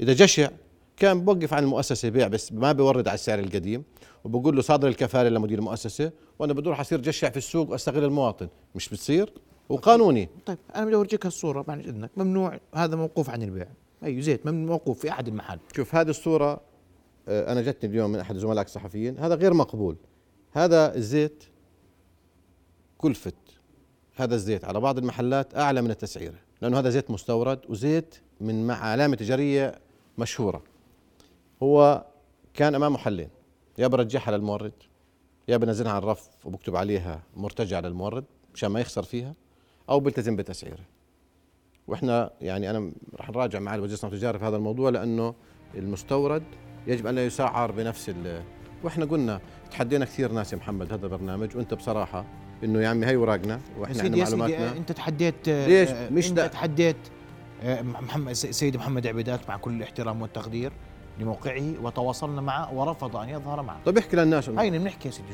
إذا 0.00 0.12
جشع 0.12 0.48
كان 0.96 1.24
بوقف 1.24 1.54
عن 1.54 1.62
المؤسسة 1.62 2.08
بيع 2.08 2.28
بس 2.28 2.52
ما 2.52 2.72
بيورد 2.72 3.08
على 3.08 3.14
السعر 3.14 3.38
القديم 3.38 3.84
وبقول 4.24 4.56
له 4.56 4.62
صادر 4.62 4.88
الكفالة 4.88 5.28
لمدير 5.28 5.58
المؤسسة 5.58 6.10
وأنا 6.38 6.52
بدي 6.52 6.68
أروح 6.68 6.80
اصير 6.80 7.00
جشع 7.00 7.30
في 7.30 7.36
السوق 7.36 7.70
وأستغل 7.70 8.04
المواطن. 8.04 8.48
مش 8.74 8.88
بتصير؟ 8.88 9.32
وقانوني. 9.72 10.28
طيب 10.46 10.58
أنا 10.74 10.84
بدي 10.84 10.94
أورجيك 10.94 11.26
هالصورة 11.26 11.62
بعد 11.62 11.78
إذنك. 11.78 12.10
ممنوع 12.16 12.60
هذا 12.74 12.96
موقوف 12.96 13.30
عن 13.30 13.42
البيع. 13.42 13.68
أي 14.04 14.22
زيت 14.22 14.46
ممنوع 14.46 14.70
موقوف 14.72 14.98
في 15.00 15.10
أحد 15.10 15.28
المحل. 15.28 15.58
شوف 15.76 15.94
هذه 15.94 16.10
الصورة 16.10 16.60
آه، 17.28 17.52
أنا 17.52 17.62
جتني 17.62 17.90
اليوم 17.90 18.10
من 18.10 18.18
أحد 18.18 18.36
زملائك 18.36 18.66
الصحفيين. 18.66 19.18
هذا 19.18 19.34
غير 19.34 19.54
مقبول. 19.54 19.96
هذا 20.52 20.94
الزيت 20.94 21.44
كلفة 22.98 23.32
هذا 24.16 24.34
الزيت 24.34 24.64
على 24.64 24.80
بعض 24.80 24.98
المحلات 24.98 25.56
أعلى 25.56 25.82
من 25.82 25.90
التسعيرة 25.90 26.38
لأنه 26.62 26.78
هذا 26.78 26.90
زيت 26.90 27.10
مستورد 27.10 27.60
وزيت 27.68 28.14
من 28.40 28.66
مع 28.66 28.74
علامة 28.74 29.16
تجارية 29.16 29.74
مشهورة. 30.18 30.62
هو 31.62 32.06
كان 32.54 32.74
أمامه 32.74 32.98
حلين 32.98 33.28
يا 33.78 33.86
برجعها 33.86 34.30
للمورد 34.30 34.72
يا 35.48 35.56
بنزلها 35.56 35.92
على 35.92 36.02
الرف 36.02 36.28
وبكتب 36.44 36.76
عليها 36.76 37.22
مرتجع 37.36 37.80
للمورد 37.80 38.24
مشان 38.54 38.70
ما 38.70 38.80
يخسر 38.80 39.02
فيها. 39.02 39.34
أو 39.88 40.00
بلتزم 40.00 40.36
بتسعيره 40.36 40.84
وإحنا 41.88 42.30
يعني 42.40 42.70
أنا 42.70 42.92
راح 43.16 43.30
نراجع 43.30 43.58
مع 43.58 43.74
وزير 43.74 43.84
الصناعه 43.84 44.12
والتجاره 44.12 44.38
في 44.38 44.44
هذا 44.44 44.56
الموضوع 44.56 44.90
لأنه 44.90 45.34
المستورد 45.74 46.42
يجب 46.86 47.06
أن 47.06 47.14
لا 47.14 47.26
يسعر 47.26 47.72
بنفس 47.72 48.08
ال 48.08 48.42
وإحنا 48.84 49.04
قلنا 49.04 49.40
تحدينا 49.70 50.04
كثير 50.04 50.32
ناس 50.32 50.52
يا 50.52 50.58
محمد 50.58 50.92
هذا 50.92 51.06
البرنامج 51.06 51.56
وأنت 51.56 51.74
بصراحة 51.74 52.24
إنه 52.64 52.80
يا 52.82 52.88
عمي 52.88 53.06
هي 53.06 53.12
يا 53.12 53.60
وإحنا 53.78 54.02
عندنا 54.02 54.24
معلوماتنا 54.24 54.72
أنت 54.76 54.92
تحديت 54.92 55.48
آه، 55.48 55.66
ليش؟ 55.66 55.88
آه، 55.90 56.10
مش 56.10 56.30
أنت. 56.30 56.40
تحديت 56.40 56.96
آه، 57.62 57.82
محمد 57.82 58.32
سيد 58.32 58.76
محمد 58.76 59.06
عبيدات 59.06 59.48
مع 59.48 59.56
كل 59.56 59.72
الاحترام 59.72 60.22
والتقدير 60.22 60.72
لموقعه 61.20 61.72
وتواصلنا 61.82 62.40
معه 62.40 62.74
ورفض 62.74 63.16
أن 63.16 63.28
يظهر 63.28 63.62
معه 63.62 63.80
طب 63.84 63.98
احكي 63.98 64.16
للناس 64.16 64.48
هينا 64.48 64.78
بنحكي 64.78 65.08
يا 65.08 65.12
سيدي 65.12 65.28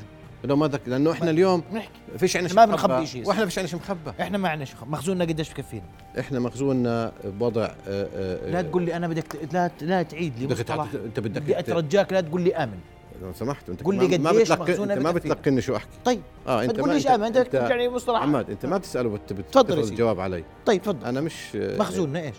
لو 0.44 0.56
ما 0.56 0.68
ذك... 0.68 0.80
لأنه 0.86 1.12
إحنا 1.12 1.30
اليوم 1.30 1.62
بنحكي 1.72 1.90
فيش 2.18 2.36
عنا 2.36 2.54
ما 2.54 2.64
بنخبي 2.64 3.06
شيء. 3.06 3.28
وإحنا 3.28 3.44
فيش 3.46 3.58
عنا 3.58 3.68
شيء 3.68 3.78
مخبى 3.78 4.10
إحنا 4.20 4.38
ما 4.38 4.48
عندنا 4.48 4.64
شيء 4.64 4.76
مخزوننا 4.86 5.24
قديش 5.24 5.50
بكفينا 5.52 5.82
إحنا 6.18 6.40
مخزوننا 6.40 7.12
بوضع 7.24 7.62
آه، 7.64 7.72
آه، 7.88 8.50
لا 8.50 8.62
تقول 8.62 8.82
لي 8.82 8.96
أنا 8.96 9.08
بدك 9.08 9.52
لا 9.52 9.70
لا 9.80 10.02
تعيد 10.02 10.38
لي 10.38 10.46
بدك 10.46 10.70
أنت 10.70 11.20
بدك 11.20 11.42
بدي 11.42 11.58
أترجاك 11.58 12.12
لا 12.12 12.20
تقول 12.20 12.40
لي 12.42 12.56
آمن. 12.56 12.78
لو 13.22 13.32
سمحت 13.32 13.68
أنت 13.68 13.82
قول 13.82 13.96
ما- 13.96 14.02
لي 14.02 14.18
ما 14.18 14.30
قديش 14.30 14.52
مخزوننا 14.52 14.94
أنت 14.94 15.02
ما. 15.02 15.10
بتلقني 15.12 15.60
شو 15.60 15.76
أحكي. 15.76 15.88
طيب 16.04 16.20
آه 16.46 16.56
ما 16.56 16.64
انت 16.64 16.70
تقوليش 16.72 17.06
آمن. 17.06 17.24
أنت 17.24 17.54
لي 17.54 17.88
مصطلح. 17.88 18.18
محمد 18.18 18.50
أنت 18.50 18.66
ما 18.66 18.78
بتسأله 18.78 19.08
بت 19.08 19.32
بت- 19.32 19.50
تفضل. 19.54 19.78
الجواب 19.78 20.20
علي. 20.20 20.44
طيب 20.66 20.82
تفضل. 20.82 21.06
أنا 21.06 21.20
مش 21.20 21.34
مخزوننا 21.54 22.20
إيش؟ 22.20 22.34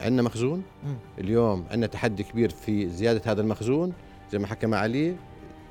عندنا 0.00 0.22
مخزون. 0.22 0.62
اليوم 1.18 1.64
عندنا 1.70 1.86
تحدي 1.86 2.22
كبير 2.22 2.50
في 2.50 2.88
زيادة 2.88 3.32
هذا 3.32 3.40
المخزون 3.40 3.92
زي 4.32 4.38
ما 4.38 4.46
حكى 4.46 4.66
مع 4.66 4.78
علي 4.78 5.16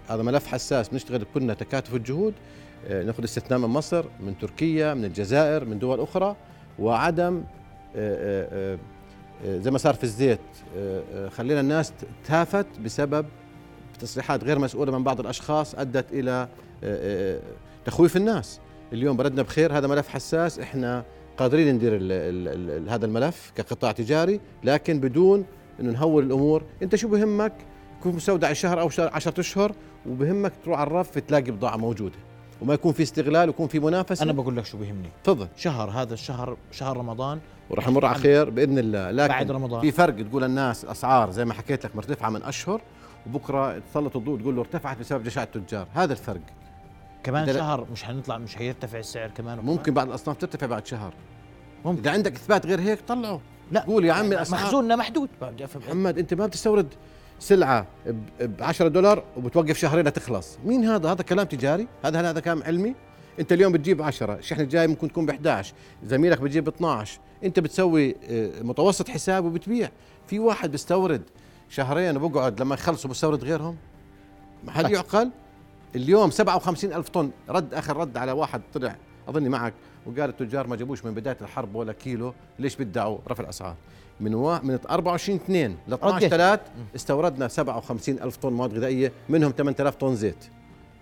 هذا 0.09 0.23
ملف 0.23 0.47
حساس 0.47 0.89
بنشتغل 0.89 1.25
كلنا 1.33 1.53
تكاتف 1.53 1.95
الجهود 1.95 2.33
آه، 2.87 3.03
ناخذ 3.03 3.23
استثناء 3.23 3.59
من 3.59 3.67
مصر 3.67 4.05
من 4.19 4.37
تركيا 4.37 4.93
من 4.93 5.05
الجزائر 5.05 5.65
من 5.65 5.79
دول 5.79 5.99
أخرى 5.99 6.35
وعدم 6.79 7.43
آه، 7.95 8.75
آه، 8.75 9.59
زي 9.59 9.71
ما 9.71 9.77
صار 9.77 9.93
في 9.93 10.03
الزيت 10.03 10.39
خلينا 11.29 11.59
الناس 11.59 11.93
تهافت 12.25 12.65
بسبب 12.85 13.25
تصريحات 13.99 14.43
غير 14.43 14.59
مسؤولة 14.59 14.97
من 14.97 15.03
بعض 15.03 15.19
الأشخاص 15.19 15.75
أدت 15.75 16.05
إلى 16.11 16.47
تخويف 17.85 18.17
الناس. 18.17 18.59
اليوم 18.93 19.17
بلدنا 19.17 19.41
بخير 19.41 19.77
هذا 19.77 19.87
ملف 19.87 20.07
حساس 20.07 20.59
إحنا 20.59 21.03
قادرين 21.37 21.75
ندير 21.75 21.95
ال 21.95 22.11
ال 22.11 22.71
ال 22.71 22.89
هذا 22.89 23.05
الملف 23.05 23.51
كقطاع 23.55 23.91
تجاري 23.91 24.39
لكن 24.63 24.99
بدون 24.99 25.45
إنه 25.79 25.91
نهول 25.91 26.23
الأمور. 26.23 26.63
أنت 26.83 26.95
شو 26.95 27.07
بهمك؟ 27.07 27.53
يكون 28.05 28.15
مستودع 28.15 28.53
شهر 28.53 28.81
أو 28.81 28.89
شهر 28.89 29.09
10 29.13 29.39
أشهر 29.39 29.71
وبهمك 30.09 30.53
تروح 30.63 30.79
على 30.79 30.87
الرف 30.87 31.19
تلاقي 31.19 31.51
بضاعة 31.51 31.77
موجودة. 31.77 32.15
وما 32.61 32.73
يكون 32.73 32.93
في 32.93 33.03
استغلال 33.03 33.49
ويكون 33.49 33.67
في 33.67 33.79
منافسة. 33.79 34.23
أنا 34.23 34.31
بقول 34.31 34.57
لك 34.57 34.65
شو 34.65 34.77
بيهمني. 34.77 35.09
تفضل. 35.23 35.47
شهر 35.57 35.89
هذا 35.89 36.13
الشهر 36.13 36.57
شهر 36.71 36.97
رمضان. 36.97 37.39
وراح 37.69 37.89
نمر 37.89 38.05
على 38.05 38.15
خير 38.15 38.49
بإذن 38.49 38.79
الله. 38.79 39.11
لكن 39.11 39.33
بعد 39.33 39.51
رمضان. 39.51 39.81
في 39.81 39.91
فرق 39.91 40.27
تقول 40.29 40.43
الناس 40.43 40.83
الاسعار 40.83 41.31
زي 41.31 41.45
ما 41.45 41.53
حكيت 41.53 41.85
لك 41.85 41.95
مرتفعة 41.95 42.29
من 42.29 42.43
أشهر 42.43 42.81
وبكرة 43.27 43.79
تسلط 43.79 44.17
الضوء 44.17 44.39
تقول 44.39 44.55
له 44.55 44.61
ارتفعت 44.61 44.99
بسبب 44.99 45.23
جشع 45.23 45.43
التجار. 45.43 45.87
هذا 45.93 46.13
الفرق. 46.13 46.41
كمان 47.23 47.53
شهر 47.53 47.87
مش 47.91 48.03
حنطلع 48.03 48.37
مش 48.37 48.55
حيرتفع 48.55 48.99
السعر 48.99 49.29
كمان. 49.29 49.59
ممكن 49.59 49.93
بعض 49.93 50.07
الأصناف 50.07 50.37
ترتفع 50.37 50.67
بعد 50.67 50.87
شهر. 50.87 51.13
ممكن. 51.85 51.99
إذا 51.99 52.11
عندك 52.11 52.35
إثبات 52.35 52.65
غير 52.65 52.81
هيك 52.81 52.99
طلعه. 53.07 53.41
لا. 53.71 53.81
قول 53.81 54.05
يا 54.05 54.13
عمي 54.13 54.35
الأسعار. 54.35 54.61
مخزوننا 54.61 54.95
محدود. 54.95 55.29
محمد 55.75 56.17
أنت 56.17 56.33
ما 56.33 56.45
بتستورد 56.45 56.87
سلعة 57.45 57.87
ب 58.39 58.63
10 58.63 58.87
دولار 58.87 59.23
وبتوقف 59.37 59.77
شهرين 59.77 60.07
لتخلص. 60.07 60.57
مين 60.65 60.85
هذا؟ 60.85 61.11
هذا 61.11 61.23
كلام 61.23 61.45
تجاري. 61.47 61.87
هذا 62.05 62.21
هل 62.21 62.25
هذا 62.25 62.39
كلام 62.39 62.63
علمي؟ 62.63 62.95
انت 63.39 63.53
اليوم 63.53 63.73
بتجيب 63.73 64.01
10 64.01 64.33
الشحن 64.33 64.61
الجاي 64.61 64.87
ممكن 64.87 65.07
تكون 65.07 65.25
ب 65.25 65.29
11 65.29 65.73
زميلك 66.03 66.41
بتجيب 66.41 66.63
ب 66.63 66.67
12 66.67 67.19
انت 67.43 67.59
بتسوي 67.59 68.15
آه، 68.29 68.61
متوسط 68.61 69.09
حساب 69.09 69.45
وبتبيع. 69.45 69.89
في 70.27 70.39
واحد 70.39 70.71
بيستورد 70.71 71.21
شهرين 71.69 72.17
وبقعد 72.17 72.61
لما 72.61 72.75
يخلصوا 72.75 73.09
بيستورد 73.09 73.43
غيرهم. 73.43 73.75
ما 74.63 74.71
حد. 74.71 74.89
يعقل؟ 74.89 75.31
اليوم 75.95 76.31
57 76.31 76.93
ألف 76.93 77.09
طن. 77.09 77.31
رد 77.49 77.73
آخر 77.73 77.97
رد 77.97 78.17
على 78.17 78.31
واحد 78.31 78.61
طلع 78.73 78.95
أظني 79.29 79.49
معك. 79.49 79.73
وقال 80.05 80.29
التجار 80.29 80.67
ما 80.67 80.75
جابوش 80.75 81.05
من 81.05 81.13
بداية 81.13 81.37
الحرب 81.41 81.75
ولا 81.75 81.93
كيلو. 81.93 82.33
ليش 82.59 82.75
بدعوا؟ 82.75 83.17
رفع 83.27 83.43
الأسعار. 83.43 83.75
من 84.19 84.33
وا... 84.35 84.59
من 84.63 84.79
24 84.89 85.39
2 85.39 85.77
ل 85.87 85.93
12 85.93 86.15
رديت. 86.15 86.31
3 86.31 86.61
استوردنا 86.95 87.47
57 87.47 88.19
ألف 88.19 88.37
طن 88.37 88.53
مواد 88.53 88.73
غذائية 88.73 89.11
منهم 89.29 89.51
8000 89.51 89.95
طن 89.95 90.15
زيت 90.15 90.45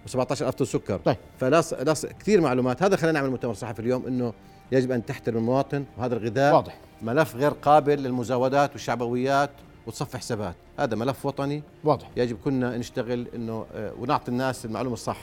و17 0.07 0.17
ألف 0.31 0.49
طن 0.49 0.65
سكر. 0.65 0.97
طيب. 0.97 1.17
فلاص 1.39 1.73
لاص 1.73 2.05
كثير 2.05 2.41
معلومات. 2.41 2.83
هذا 2.83 2.95
خلينا 2.95 3.19
نعمل 3.19 3.29
مؤتمر 3.29 3.53
صحفي 3.53 3.79
اليوم 3.79 4.05
إنه 4.07 4.33
يجب 4.71 4.91
أن 4.91 5.05
تحترم 5.05 5.37
المواطن 5.37 5.85
وهذا 5.97 6.15
الغذاء 6.15 6.55
واضح. 6.55 6.77
ملف 7.01 7.35
غير 7.35 7.51
قابل 7.51 8.03
للمزاودات 8.03 8.71
والشعبويات 8.71 9.49
وتصفي 9.87 10.17
حسابات. 10.17 10.55
هذا 10.79 10.95
ملف 10.95 11.25
وطني. 11.25 11.63
واضح. 11.83 12.09
يجب 12.17 12.37
كنا 12.43 12.77
نشتغل 12.77 13.27
إنه 13.35 13.65
آه، 13.75 13.93
ونعطي 13.99 14.31
الناس 14.31 14.65
المعلومة 14.65 14.93
الصح. 14.93 15.17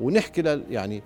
ونحكي 0.00 0.42
لل 0.42 0.64
يعني 0.70 1.02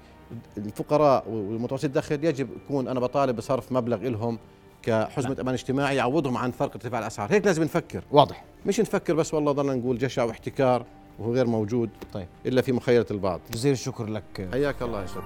الفقراء 0.57 1.29
والمتوسط 1.29 1.85
الدخل 1.85 2.25
يجب 2.25 2.49
يكون 2.65 2.89
أنا 2.89 3.01
بطالب 3.01 3.37
بصرف 3.37 3.73
مبلغ 3.73 3.97
لهم 3.97 4.39
كحزمة 4.83 5.37
أمان 5.41 5.55
اجتماعي 5.55 5.97
يعوضهم 5.97 6.37
عن 6.37 6.51
فرق 6.51 6.71
ارتفاع 6.75 7.01
الأسعار. 7.01 7.33
هيك 7.33 7.47
لازم 7.47 7.63
نفكر. 7.63 8.05
واضح. 8.11 8.45
مش 8.67 8.81
نفكر 8.81 9.15
بس 9.15 9.35
والله 9.35 9.53
ضلنا 9.53 9.75
نقول 9.75 9.99
جشع 9.99 10.25
واحتكار 10.25 10.85
وهو 11.19 11.35
غير 11.35 11.47
موجود 11.47 11.91
طيب. 12.13 12.27
إلا 12.47 12.63
في 12.63 12.73
مخيله 12.73 13.07
البعض. 13.11 13.41
جزيل 13.53 13.73
الشكر 13.73 14.07
لك. 14.07 14.49
حياك 14.53 14.83
الله 14.83 15.01
يا 15.01 15.07
شرف 15.07 15.25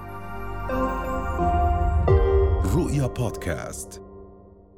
رؤيا 2.75 3.07
بودكاست. 3.07 4.02